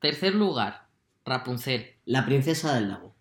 [0.00, 0.86] Tercer lugar,
[1.24, 1.92] Rapunzel.
[2.06, 3.11] la princesa del lago.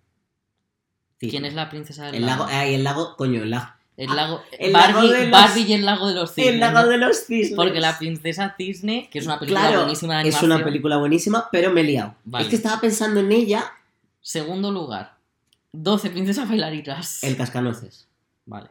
[1.29, 3.67] ¿Quién es la princesa del El lago, ay, el lago, coño, el lago.
[3.97, 6.53] El Ah, lago, el Barbie, lago de los- Barbie y el lago de los cisnes.
[6.53, 7.55] el lago de los cisnes.
[7.55, 10.51] Porque la princesa cisne, que es una película Claro, buenísima de es animación.
[10.51, 12.15] una película buenísima, pero me he liado.
[12.23, 12.45] Vale.
[12.45, 13.71] Es que estaba pensando en ella,
[14.23, 15.17] Segundo lugar,
[15.73, 17.23] 12 princesas bailarinas.
[17.23, 18.07] el cascanueces.
[18.45, 18.69] Vale.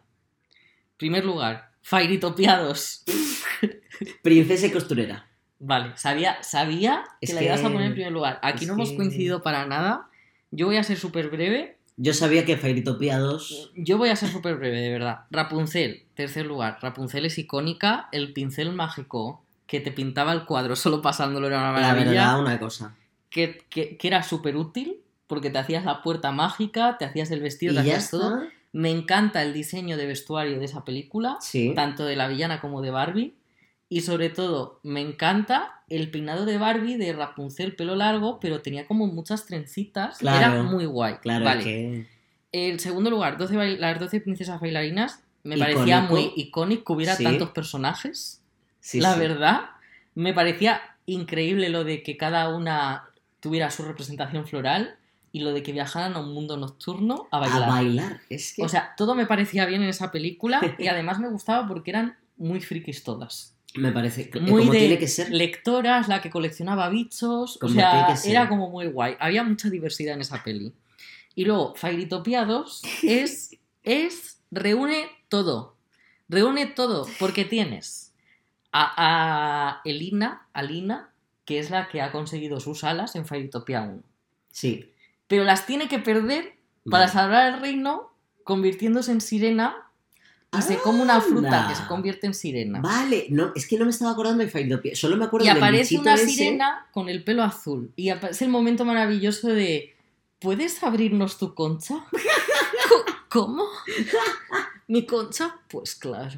[0.96, 3.04] Primer lugar, Fairitopiados.
[4.22, 5.26] Princesa y costurera.
[5.58, 8.38] Vale, sabía, sabía que Es la ibas a poner en primer lugar.
[8.42, 10.08] Aquí es no hemos coincidido para nada.
[10.50, 11.76] Yo voy a ser súper breve.
[11.96, 13.72] Yo sabía que Fairytopia 2...
[13.76, 15.20] Yo voy a ser súper breve, de verdad.
[15.30, 16.78] Rapunzel, tercer lugar.
[16.80, 18.08] Rapunzel es icónica.
[18.12, 22.10] El pincel mágico que te pintaba el cuadro solo pasándolo era una La maravilla.
[22.10, 22.94] verdad, una cosa.
[23.28, 27.40] que, que- que era súper útil porque te hacías la puerta mágica, te hacías el
[27.40, 28.40] vestido, te hacías todo.
[28.72, 31.72] Me encanta el diseño de vestuario de esa película, Sí.
[31.76, 33.34] tanto de la villana como de Barbie.
[33.92, 38.86] Y sobre todo, me encanta el peinado de Barbie de Rapunzel, pelo largo, pero tenía
[38.86, 40.18] como muchas trencitas.
[40.18, 40.54] Claro.
[40.54, 41.16] Era muy guay.
[41.20, 41.64] Claro, vale.
[41.64, 42.06] que...
[42.52, 45.76] El segundo lugar, 12 bail- las 12 princesas bailarinas, me Icónico.
[45.78, 47.24] parecía muy icónico que hubiera Sí.
[47.24, 48.40] tantos personajes.
[48.80, 49.20] Sí, la sí.
[49.20, 49.70] verdad,
[50.14, 53.04] me parecía increíble lo de que cada una
[53.40, 54.96] tuviera su representación floral
[55.32, 57.62] y lo de que viajaran a un mundo nocturno a bailar.
[57.62, 58.20] A bailar.
[58.28, 58.62] Es que...
[58.62, 62.16] O sea, todo me parecía bien en esa película y además me gustaba porque eran
[62.36, 63.56] muy frikis todas.
[63.76, 65.30] Me parece Muy como de tiene que ser.
[65.30, 67.58] lectoras, la que coleccionaba bichos.
[67.58, 69.16] Como o sea, era como muy guay.
[69.20, 70.72] Había mucha diversidad en esa peli.
[71.34, 74.40] Y luego, Fairytopia 2 es, es.
[74.50, 75.76] reúne todo.
[76.28, 77.06] Reúne todo.
[77.18, 78.12] Porque tienes
[78.72, 81.10] a, a Elina, Alina,
[81.44, 84.02] que es la que ha conseguido sus alas en Fairytopia 1.
[84.50, 84.92] Sí.
[85.28, 86.54] Pero las tiene que perder
[86.90, 87.12] para Vale.
[87.12, 88.12] salvar el reino
[88.42, 89.89] convirtiéndose en sirena
[90.58, 92.80] y se come una fruta que se convierte en sirena.
[92.80, 94.96] Vale, no, es que no me estaba acordando de Fairytopia.
[94.96, 96.26] Solo me acuerdo Y del aparece una ese.
[96.26, 97.92] sirena con el pelo azul.
[97.96, 99.94] Y es el momento maravilloso de.
[100.40, 102.04] ¿Puedes abrirnos tu concha?
[102.88, 103.64] Co- ¿Cómo?
[104.88, 105.56] ¿Mi concha?
[105.68, 106.36] Pues claro.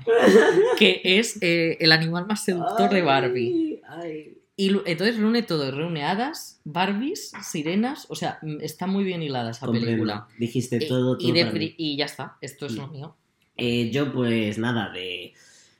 [0.76, 3.80] Que es eh, el animal más seductor de Barbie.
[3.88, 4.38] Ay, ay.
[4.54, 9.64] Y entonces reúne todo, reúne hadas, Barbies, sirenas, o sea, está muy bien hilada esa
[9.64, 9.86] Comprendo.
[9.86, 10.28] película.
[10.38, 12.76] Dijiste todo, todo y, de y ya está, esto es Mm.
[12.76, 13.16] lo mío.
[13.56, 15.34] Eh, yo, pues nada, de.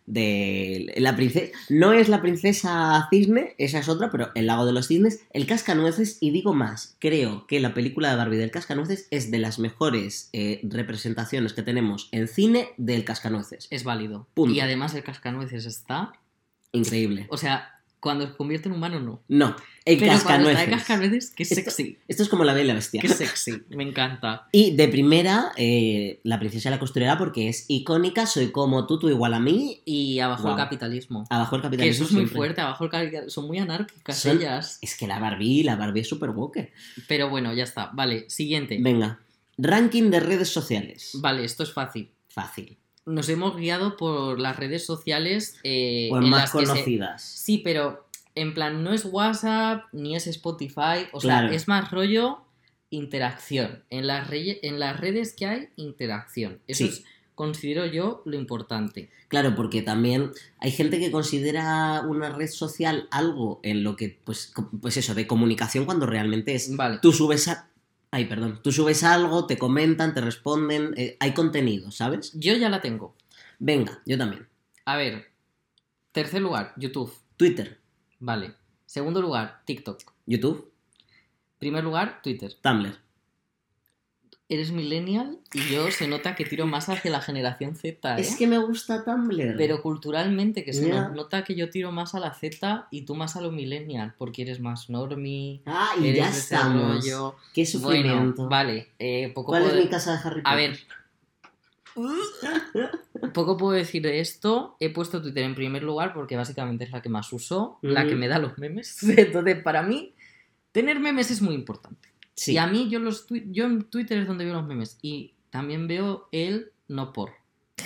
[0.05, 1.53] De la princesa.
[1.68, 5.47] No es la princesa cisne, esa es otra, pero el lago de los cisnes, el
[5.47, 9.61] cascanueces, y digo más, creo que la película de Barbie del cascanueces es de las
[9.61, 13.68] mejores eh, representaciones que tenemos en cine del cascanueces.
[13.70, 14.27] Es válido.
[14.35, 14.53] Punto.
[14.53, 16.12] Y además el cascanueces está.
[16.73, 17.27] Increíble.
[17.31, 17.72] O sea,
[18.03, 19.22] cuando se convierte en humano, no.
[19.28, 20.59] No, el Pero cuando cascanueces.
[20.59, 21.98] está en cascanueces, qué sexy.
[22.09, 23.00] Esto es como la bella y la bestia.
[23.00, 23.62] Qué sexy.
[23.70, 24.48] Me encanta.
[24.53, 28.98] Y de primera, eh, la princesa de la costurera porque es icónica, soy como tú,
[28.98, 31.24] tú igual a mí, Y abajo el capitalismo.
[31.30, 32.05] abajo el Que capitalismo.
[32.07, 33.30] eso es muy fuerte, abajo el capitalismo.
[33.30, 34.78] Son muy anárquicas Son- ellas.
[34.82, 36.72] Es que la Barbie, la Barbie es súper woke.
[37.07, 37.90] Pero bueno, ya está.
[37.94, 38.78] Vale, siguiente.
[38.80, 39.20] Venga,
[39.59, 41.12] ranking de redes sociales.
[41.14, 42.11] Vale, esto es fácil.
[42.28, 42.76] Fácil.
[43.05, 47.22] Nos hemos guiado por las redes sociales eh, O en en más las se- conocidas.
[47.22, 51.07] Sí, pero en plan, no es WhatsApp ni es Spotify.
[51.12, 52.42] O sea, es más rollo
[52.90, 53.82] interacción.
[53.90, 56.61] En las, reye- en las redes que hay, interacción.
[56.66, 56.90] Eso Sí.
[56.90, 59.11] es, considero yo, lo importante.
[59.28, 64.53] Claro, porque también hay gente que considera una red social algo en lo que, pues,
[64.80, 66.76] pues eso, de comunicación cuando realmente es.
[66.76, 66.98] Vale.
[67.00, 67.68] Tú subes a.
[68.15, 68.61] Ay, perdón.
[68.63, 70.93] Tú subes algo, te comentan, te responden.
[70.97, 72.33] eh, hay contenido, ¿sabes?
[72.39, 73.17] Yo ya la tengo.
[73.59, 74.47] Venga, yo también.
[74.85, 75.31] A ver.
[76.13, 77.13] Tercer lugar, YouTube.
[77.37, 77.81] Twitter.
[78.21, 78.55] Vale.
[78.85, 80.03] Segundo lugar, TikTok.
[80.27, 80.71] YouTube.
[81.59, 82.53] Primer lugar, Twitter.
[82.61, 82.99] Tumblr.
[84.53, 88.20] Eres millennial y yo se nota que tiro más hacia la generación Z, ¿eh?
[88.20, 89.57] Es que me gusta Tumblr.
[89.57, 93.34] Pero culturalmente, que se nota que yo tiro más a la Z y tú más
[93.36, 96.96] a lo millennial, porque eres más normie, Ah, y eres ya estamos.
[97.05, 97.36] rollo.
[97.55, 98.48] Qué Bueno, sufrimiento.
[98.48, 99.76] vale, eh, poco ¿Cuál puedo...
[99.78, 100.53] es mi casa de Harry Potter?
[100.53, 100.78] A ver.
[103.34, 104.76] Poco puedo decir de esto.
[104.80, 108.14] He puesto Twitter en primer lugar porque básicamente es la que más uso, la que
[108.14, 109.03] me da los memes.
[109.16, 110.12] Entonces, para mí,
[110.72, 112.09] tener memes es muy importante.
[112.35, 112.53] Sí.
[112.55, 114.99] Y a mí, yo, los yo en Twitter es donde veo los memes.
[115.03, 117.33] Y también veo el no por.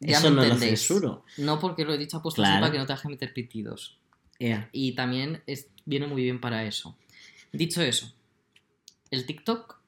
[0.00, 1.24] Ya Eso me no lo censuro.
[1.38, 2.60] No porque lo he dicho aposta Claro.
[2.60, 3.98] para que no te deje meter pitidos.
[4.70, 6.96] Y también es- viene muy bien para eso.
[7.52, 8.14] Dicho eso,
[9.10, 9.80] el TikTok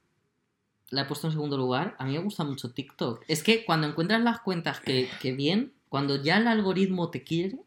[0.88, 1.94] la he puesto en segundo lugar.
[2.00, 3.22] A mí me gusta mucho TikTok.
[3.28, 7.60] Es que cuando encuentras las cuentas que, que bien, cuando ya el algoritmo te quiere,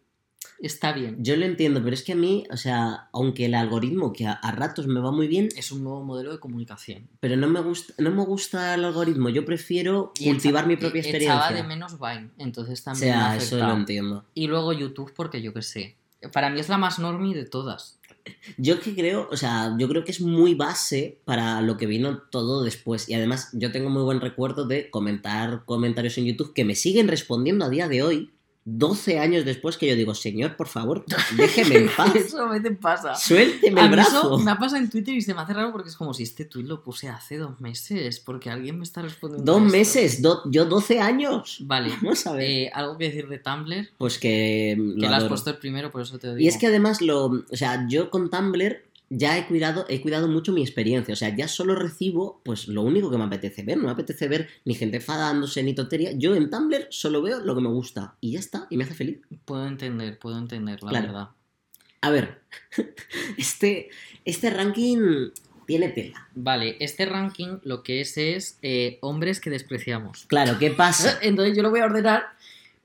[0.66, 1.18] está bien.
[1.20, 4.32] Yo lo entiendo, pero es que a mí, o sea, aunque el algoritmo que a,
[4.34, 7.08] a ratos me va muy bien, Es un nuevo modelo de comunicación.
[7.20, 9.30] pero no me gusta, no me gusta el algoritmo.
[9.30, 11.56] Yo prefiero Y cultivar mi propia e- Echaba experiencia.
[11.56, 14.26] de menos Vine, entonces o también me ha sea, eso lo entiendo.
[14.34, 15.96] Y luego YouTube, porque yo qué sé.
[16.32, 18.00] Para mí es la más normie de todas.
[18.58, 22.20] Yo que creo, o sea, yo creo que es muy base para lo que vino
[22.32, 23.10] todo después.
[23.10, 27.10] Y además, yo tengo muy buen recuerdo de comentar comentarios en YouTube que me siguen
[27.10, 28.32] respondiendo a día de hoy,
[28.66, 31.04] 12 años después, que yo digo, señor, por favor,
[31.38, 32.16] déjeme en paz.
[32.16, 33.16] Eso a veces pasa.
[33.16, 34.40] Suélteme A el mí eso brazo.
[34.40, 36.46] me ha pasado en Twitter y se me hace raro porque es como si este
[36.46, 39.52] tweet lo puse hace dos meses, porque alguien me está respondiendo.
[39.52, 41.58] Dos meses, do- yo 12 años.
[41.62, 41.90] Vale.
[42.02, 42.50] Vamos a ver.
[42.50, 45.92] eh, algo que decir de Tumblr, Pues que lo que lo has puesto el primero,
[45.92, 46.46] por eso te lo digo.
[46.46, 48.82] Y es que además lo, o sea, yo con Tumblr
[49.16, 51.14] ya he cuidado, he cuidado mucho mi experiencia.
[51.14, 53.78] O sea, ya solo recibo, pues lo único que me apetece ver.
[53.78, 56.12] No me apetece ver ni gente enfadándose ni tontería.
[56.14, 58.16] Yo en Tumblr solo veo lo que me gusta.
[58.22, 59.20] Y ya está, y me hace feliz.
[59.46, 61.08] Puedo entender, puedo entender, la Claro.
[61.08, 61.30] verdad.
[62.02, 62.42] A ver,
[63.38, 63.90] este,
[64.26, 65.30] este ranking
[65.66, 66.28] tiene tela.
[66.36, 70.26] Vale, este ranking lo que es es eh, hombres que despreciamos.
[70.28, 71.18] Claro, ¿qué pasa?
[71.22, 72.24] Entonces yo lo voy a ordenar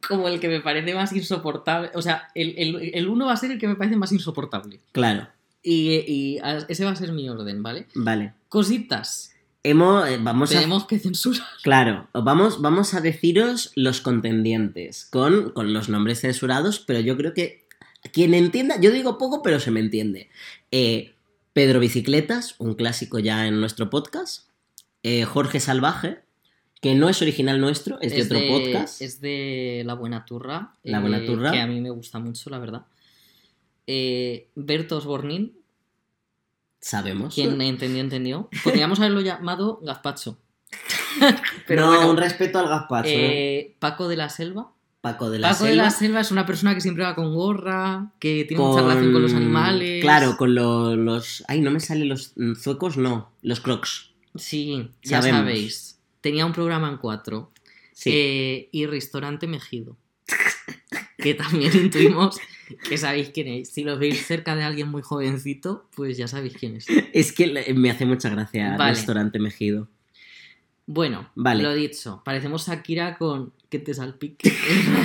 [0.06, 1.90] como el que me parece más insoportable.
[1.94, 4.78] O sea, el, el, el uno va a ser el que me parece más insoportable.
[4.92, 5.26] Claro,
[5.62, 6.38] Y,
[6.68, 7.86] ese va a ser mi orden, ¿vale?
[7.94, 8.34] vale.
[8.48, 9.34] Cositas.
[9.64, 11.46] Hemos, eh, vamos a Tenemos que censurar.
[11.62, 17.34] Claro, vamos, vamos a deciros los contendientes con, con los nombres censurados, pero yo creo
[17.34, 17.66] que
[18.12, 20.28] quien entienda, yo digo poco, pero se me entiende.
[20.70, 21.14] Eh,
[21.52, 24.48] Pedro Bicicletas, un clásico ya en nuestro podcast.
[25.02, 26.20] Eh, Jorge Salvaje,
[26.80, 29.02] que no es original nuestro, es de otro podcast.
[29.02, 30.74] Es de La Buena Turra.
[30.84, 31.50] La Buena Turra.
[31.50, 32.86] Que a mí me gusta mucho, la verdad.
[33.90, 35.56] Eh, Bertos Bornin,
[36.80, 37.34] Sabemos.
[37.34, 38.48] quien entendió, entendió.
[38.62, 40.38] Podríamos haberlo llamado Gazpacho.
[41.66, 43.08] Pero no, bueno, un respeto al gazpacho.
[43.08, 43.58] ¿eh?
[43.58, 44.72] eh, Paco de la Selva.
[45.00, 45.70] Paco de la Paco Selva.
[45.70, 49.12] de la Selva es una persona que siempre va con gorra, que tiene mucha relación
[49.12, 50.02] con los animales.
[50.02, 51.44] Claro, con lo- los.
[51.48, 53.32] Ay, no me salen los zuecos, no.
[53.42, 54.10] Los crocs.
[54.34, 55.40] Sí, ya Sabemos.
[55.40, 55.98] sabéis.
[56.20, 57.52] Tenía un programa en cuatro.
[57.92, 58.10] Sí.
[58.12, 59.96] Eh, y Restaurante Mejido.
[61.18, 62.38] que también intuimos
[62.76, 63.70] que sabéis quién es.
[63.70, 66.86] Si lo veis cerca de alguien muy jovencito, pues ya sabéis quién es.
[67.12, 69.88] Es que me hace mucha gracia el restaurante Mejido.
[70.86, 71.62] Bueno, Vale.
[71.62, 74.48] lo dicho, parecemos Shakira con que te salpique.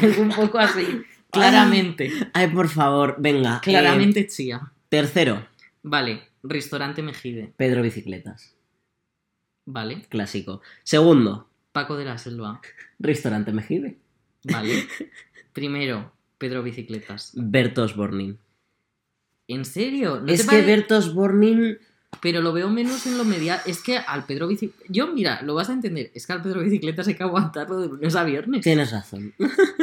[0.02, 0.86] es un poco así.
[1.30, 2.12] Claramente.
[2.34, 3.56] Ay, por favor, venga.
[3.58, 4.72] eh, Claramente chía.
[4.90, 5.46] tercero,
[5.82, 7.52] Vale, Restaurante Mejide.
[7.58, 8.56] Pedro Bicicletas.
[9.66, 10.04] Vale.
[10.10, 10.62] Clásico.
[10.84, 12.62] Segundo, Paco de la Selva.
[13.00, 13.98] restaurante Mejide.
[14.46, 14.88] Vale.
[15.54, 16.13] Primero,
[16.44, 17.32] Pedro Bicicletas.
[17.36, 18.38] Bertos Bornin.
[19.48, 20.20] ¿En serio?
[20.20, 21.78] ¿No te Es que pare- Bertos Bornin.
[22.22, 23.62] Pero lo veo menos en lo media.
[23.66, 24.86] Es que al Pedro Bicicletas.
[24.90, 26.12] Yo, mira, lo vas a entender.
[26.14, 28.62] Es que al Pedro Bicicletas hay que aguantarlo de lunes a viernes.
[28.62, 29.34] Tienes razón.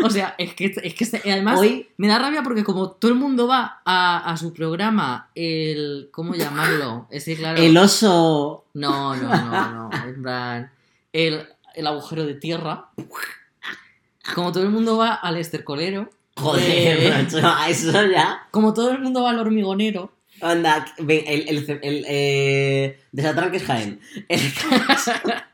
[0.04, 3.16] O sea, es que, es que además Hoy, me da rabia porque como todo el
[3.18, 6.08] mundo va a, a su programa, el.
[6.12, 7.08] ¿Cómo llamarlo?
[7.10, 7.58] Ese, claro.
[7.58, 8.66] el oso.
[8.74, 9.90] No, no, no, no.
[10.06, 10.70] En plan.
[11.12, 11.42] El,
[11.74, 12.90] el agujero de tierra.
[14.34, 16.10] Como todo el mundo va al estercolero.
[16.40, 18.46] Joder, eh, macho, a eso ya.
[18.50, 20.12] como todo el mundo va al hormigonero.
[20.42, 24.00] Anda, ven, el, el, el, eh, desatranques Jaén.
[24.28, 24.40] El-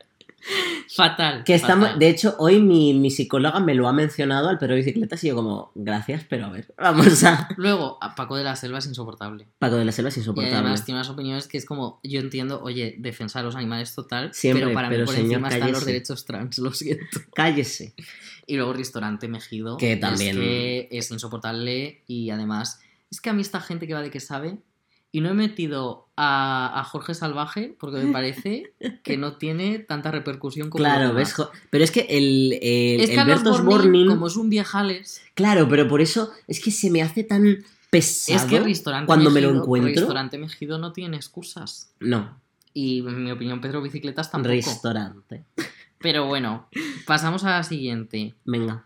[0.95, 1.45] Fatal.
[1.45, 5.23] que estamos, de hecho, hoy mi, mi psicóloga me lo ha mencionado al Pedro Bicicletas
[5.25, 7.49] y yo como, gracias, pero a ver, vamos a...
[7.57, 9.49] Luego, a Paco de la Selva es insoportable.
[9.59, 10.57] Paco de la Selva es Y insoportable.
[10.57, 14.33] además tiene unas opiniones que es como, yo entiendo, oye, defensa de los animales total,
[14.33, 17.05] Siempre, pero para pero mí por señor, encima están los derechos trans, lo siento.
[17.35, 17.95] Cállese.
[18.47, 19.77] Y luego Restaurante Mejido.
[19.77, 22.81] Que también- Es que es insoportable y además,
[23.11, 24.59] es que a mí esta gente que va de que sabe,
[25.17, 30.11] y no he metido a, a Jorge Salvaje porque me parece que no tiene tanta
[30.11, 33.79] repercusión como Claro, ves, jo- pero es que el, el, Es que el Bertos Bornin,
[33.93, 37.65] Bornin, como es un viejales, claro, pero por eso es que se me hace tan
[37.89, 39.91] pesado es que Restaurante cuando me lo encuentro.
[39.95, 41.93] Restaurante Mejido no tiene excusas.
[42.01, 42.39] No,
[42.75, 44.53] Y en mi opinión, Pedro Bicicletas tampoco.
[44.55, 45.45] restaurante.
[45.99, 46.69] Pero bueno,
[47.07, 48.35] pasamos a la siguiente.
[48.45, 48.85] Venga,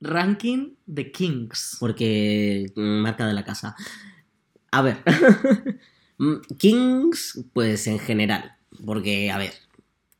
[0.00, 1.76] Ranking de Kings.
[1.78, 3.76] porque marca de la casa.
[4.72, 4.98] A ver,
[6.18, 8.52] Mm, Kings, pues en general,
[8.84, 9.54] porque, a ver,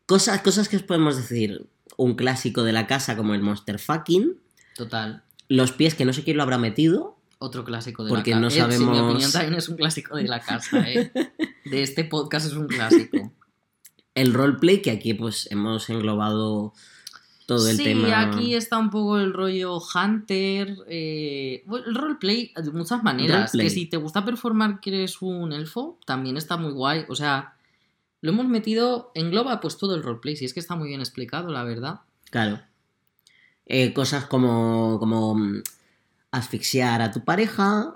[0.07, 1.67] cosas, cosas que os podemos decir.
[1.99, 4.33] Un clásico de la casa como el Monster Fucking,
[4.75, 5.23] Total.
[5.49, 8.49] los pies que no sé quién lo habrá metido, Otro clásico de Porque la no
[8.49, 8.61] casa.
[8.63, 11.13] En mi sabemos- opinión también es un clásico de la casa, ¿eh?
[11.67, 13.31] De este podcast es un clásico.
[14.15, 16.73] el roleplay, que aquí pues hemos englobado
[17.51, 18.21] todo el sí, tema.
[18.21, 20.77] aquí está un poco el rollo Hunter.
[20.87, 23.51] eh, el roleplay de muchas maneras.
[23.51, 23.67] Roleplay.
[23.67, 27.07] Que si te gusta performar que eres un elfo, también está muy guay.
[27.09, 27.55] O sea,
[28.21, 30.37] lo hemos metido, engloba pues todo el roleplay.
[30.37, 32.03] Si es que está muy bien explicado, la verdad.
[32.31, 32.61] Claro.
[33.67, 35.63] Eh, cosas como, como mm,
[36.31, 37.95] asfixiar a tu pareja.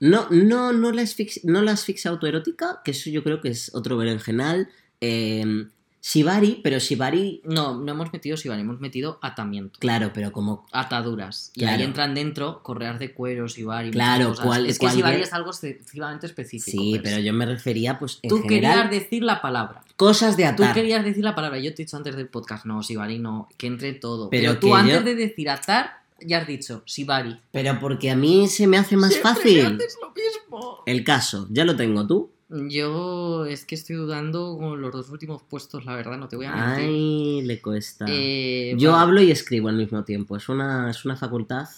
[0.00, 3.70] No, no, no, la asfixia, no la asfixia autoerótica, que eso yo creo que es
[3.74, 4.70] otro berenjenal.
[5.02, 5.66] Eh,
[6.06, 9.78] Shibari, pero Shibari, No, no hemos metido Shibari, hemos metido atamiento.
[9.80, 10.66] claro, pero como.
[10.70, 11.50] Ataduras.
[11.54, 11.78] Y Claro.
[11.78, 13.90] ahí entran dentro correas de cuero, Shibari.
[13.90, 14.44] Claro, cosas.
[14.44, 16.76] cual- es que cualquier- Shibari es algo excesivamente específico.
[16.78, 19.82] Sí, per pero yo me refería, pues, en Tú general, querías decir la palabra.
[19.96, 20.74] cosas de Tú atar.
[20.74, 21.58] querías decir la palabra.
[21.58, 24.28] Yo te he dicho antes del podcast, no, Shibari no, que entre todo.
[24.28, 27.40] Pero Pero, tú que antes yo- de decir atar, ya has dicho Shibari.
[27.50, 29.66] Pero porque a mí se me hace más Siempre me fácil.
[29.66, 30.82] haces lo mismo.
[30.84, 32.30] El caso, ya lo tengo tú.
[32.68, 36.46] Yo es que estoy dudando con los dos últimos puestos, la verdad, no te voy
[36.46, 36.84] a mentir.
[36.88, 38.04] Ay, le cuesta.
[38.08, 40.36] Eh, Yo hablo y escribo al mismo tiempo.
[40.36, 41.68] Es una, es una facultad.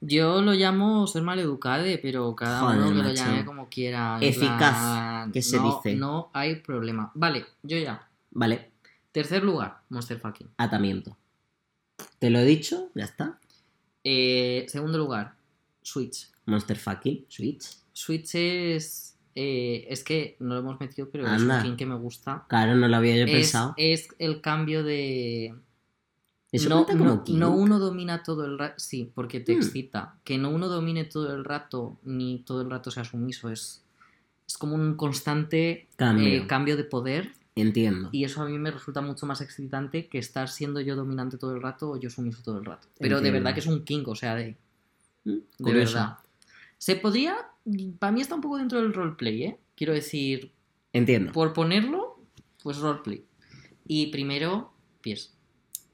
[0.00, 4.18] Yo lo llamo ser maleducade, pero cada Joder, uno que lo llame como quiera.
[4.20, 5.96] Eficaz, que se no, dice.
[5.96, 7.10] No hay problema.
[7.14, 8.08] Vale, yo ya.
[8.32, 8.70] Vale,
[9.12, 10.48] Tercer lugar, Monster Fucking.
[10.58, 11.16] atamiento.
[12.18, 13.38] Te lo he dicho, ya está.
[14.02, 15.36] Eh, segundo lugar,
[15.82, 16.28] Switch.
[16.46, 17.64] Monster fucking Switch.
[17.92, 19.13] Switch es.
[19.34, 21.58] Eh, es que no lo hemos metido, pero Anda.
[21.58, 22.44] es un king que me gusta.
[22.48, 23.74] Claro, no lo había yo Es, pensado.
[23.76, 25.54] es el cambio de.
[26.52, 28.74] Eso no, no- no uno domina todo el rato.
[28.78, 29.58] Sí, porque te Hmm.
[29.58, 30.14] excita.
[30.22, 33.50] Que no uno domine todo el rato, ni todo el rato sea sumiso.
[33.50, 33.82] Es,
[34.46, 36.28] es como un constante Cambio.
[36.28, 37.32] eh, cambio de poder.
[37.56, 38.08] Entiendo.
[38.12, 41.54] Y eso a mí me resulta mucho más excitante que estar siendo yo dominante todo
[41.56, 42.86] el rato o yo sumiso todo el rato.
[42.98, 44.56] Pero de verdad que es un king, o sea, de,
[45.24, 45.94] Mm, de curioso.
[45.94, 46.18] verdad.
[46.78, 47.36] Se podría.
[47.98, 49.58] Para mí está un poco dentro del roleplay, ¿eh?
[49.74, 50.52] Quiero decir,
[50.92, 51.32] Entiendo.
[51.32, 52.18] por ponerlo,
[52.62, 53.24] pues roleplay.
[53.86, 55.34] Y primero, pies.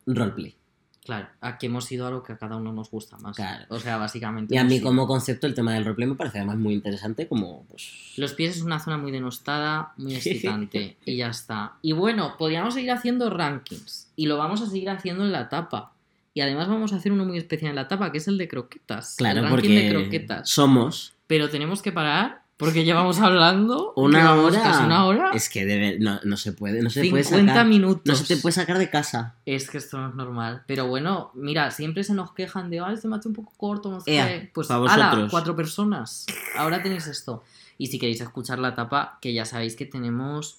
[0.07, 0.57] Roleplay.
[1.05, 3.35] Claro, aquí hemos ido a lo que a cada uno nos gusta más.
[3.35, 3.64] Claro.
[3.71, 4.55] O sea, básicamente.
[4.55, 7.27] Y a hemos mí como concepto el tema del roleplay me parece además muy interesante
[7.27, 8.12] como pues...
[8.16, 10.99] Los pies es una zona muy denostada, muy excitante.
[11.05, 11.79] y ya está.
[11.83, 14.12] Y bueno, podríamos seguir haciendo rankings.
[14.14, 15.95] Y lo vamos a seguir haciendo en la etapa.
[16.35, 18.47] Y además vamos a hacer uno muy especial en la tapa, que es el de
[18.47, 19.16] croquetas.
[19.16, 20.49] Claro, el ranking porque de croquetas.
[20.49, 24.61] somos Pero tenemos que parar porque llevamos hablando una hora.
[24.61, 25.31] casi una hora.
[25.33, 27.66] Es que debe- no, no se puede, no se 50 puede sacar.
[27.66, 28.03] minutos.
[28.05, 29.37] No se te puede sacar de casa.
[29.47, 30.64] Es que esto no es normal.
[30.66, 33.53] Pero bueno, mira, siempre se nos quejan de, ay, se me ha hecho un poco
[33.57, 34.51] corto, no sé Ea, qué.
[34.53, 36.26] Pues, ala, cuatro personas.
[36.59, 37.45] Ahora tenéis esto.
[37.78, 40.59] Y si queréis escuchar la tapa, que ya sabéis que tenemos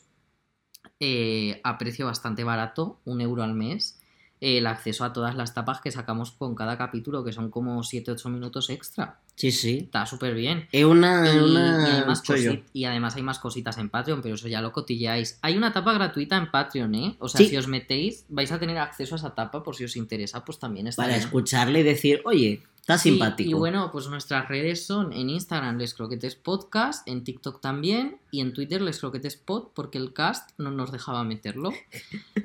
[1.02, 4.00] eh, a precio bastante barato, un euro al mes,
[4.40, 7.84] eh, el acceso a todas las tapas que sacamos con cada capítulo, que son como
[7.84, 9.20] 7-8 minutos extra.
[9.42, 9.78] Sí, sí.
[9.86, 10.68] Está súper bien.
[10.72, 12.52] Es una, Y, una y hay más chollo.
[12.52, 15.40] cosi- y además hay más cositas en Patreon, pero eso ya lo cotilleáis.
[15.42, 17.16] Hay una tapa gratuita en Patreon, ¿eh?
[17.18, 17.48] O sea, Sí.
[17.48, 20.60] si os metéis, vais a tener acceso a esa tapa por si os interesa, pues
[20.60, 21.22] también está Para bien.
[21.26, 23.50] escucharle y decir, oye, está Sí, simpático.
[23.50, 28.42] Y bueno, pues nuestras redes son en Instagram Les Croquetes Podcast, en TikTok también y
[28.42, 31.72] en Twitter Les Croquetes Pod porque el cast no nos dejaba meterlo.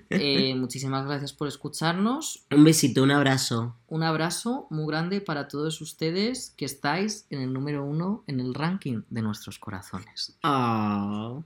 [0.09, 2.45] Eh, muchísimas gracias por escucharnos.
[2.53, 3.74] Un besito, un abrazo.
[3.89, 8.55] Un abrazo muy grande para todos ustedes que estáis en el número uno en el
[8.55, 10.37] ranking de nuestros corazones.
[10.45, 11.41] Ah.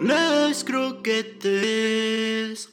[0.00, 2.68] Les croquetes.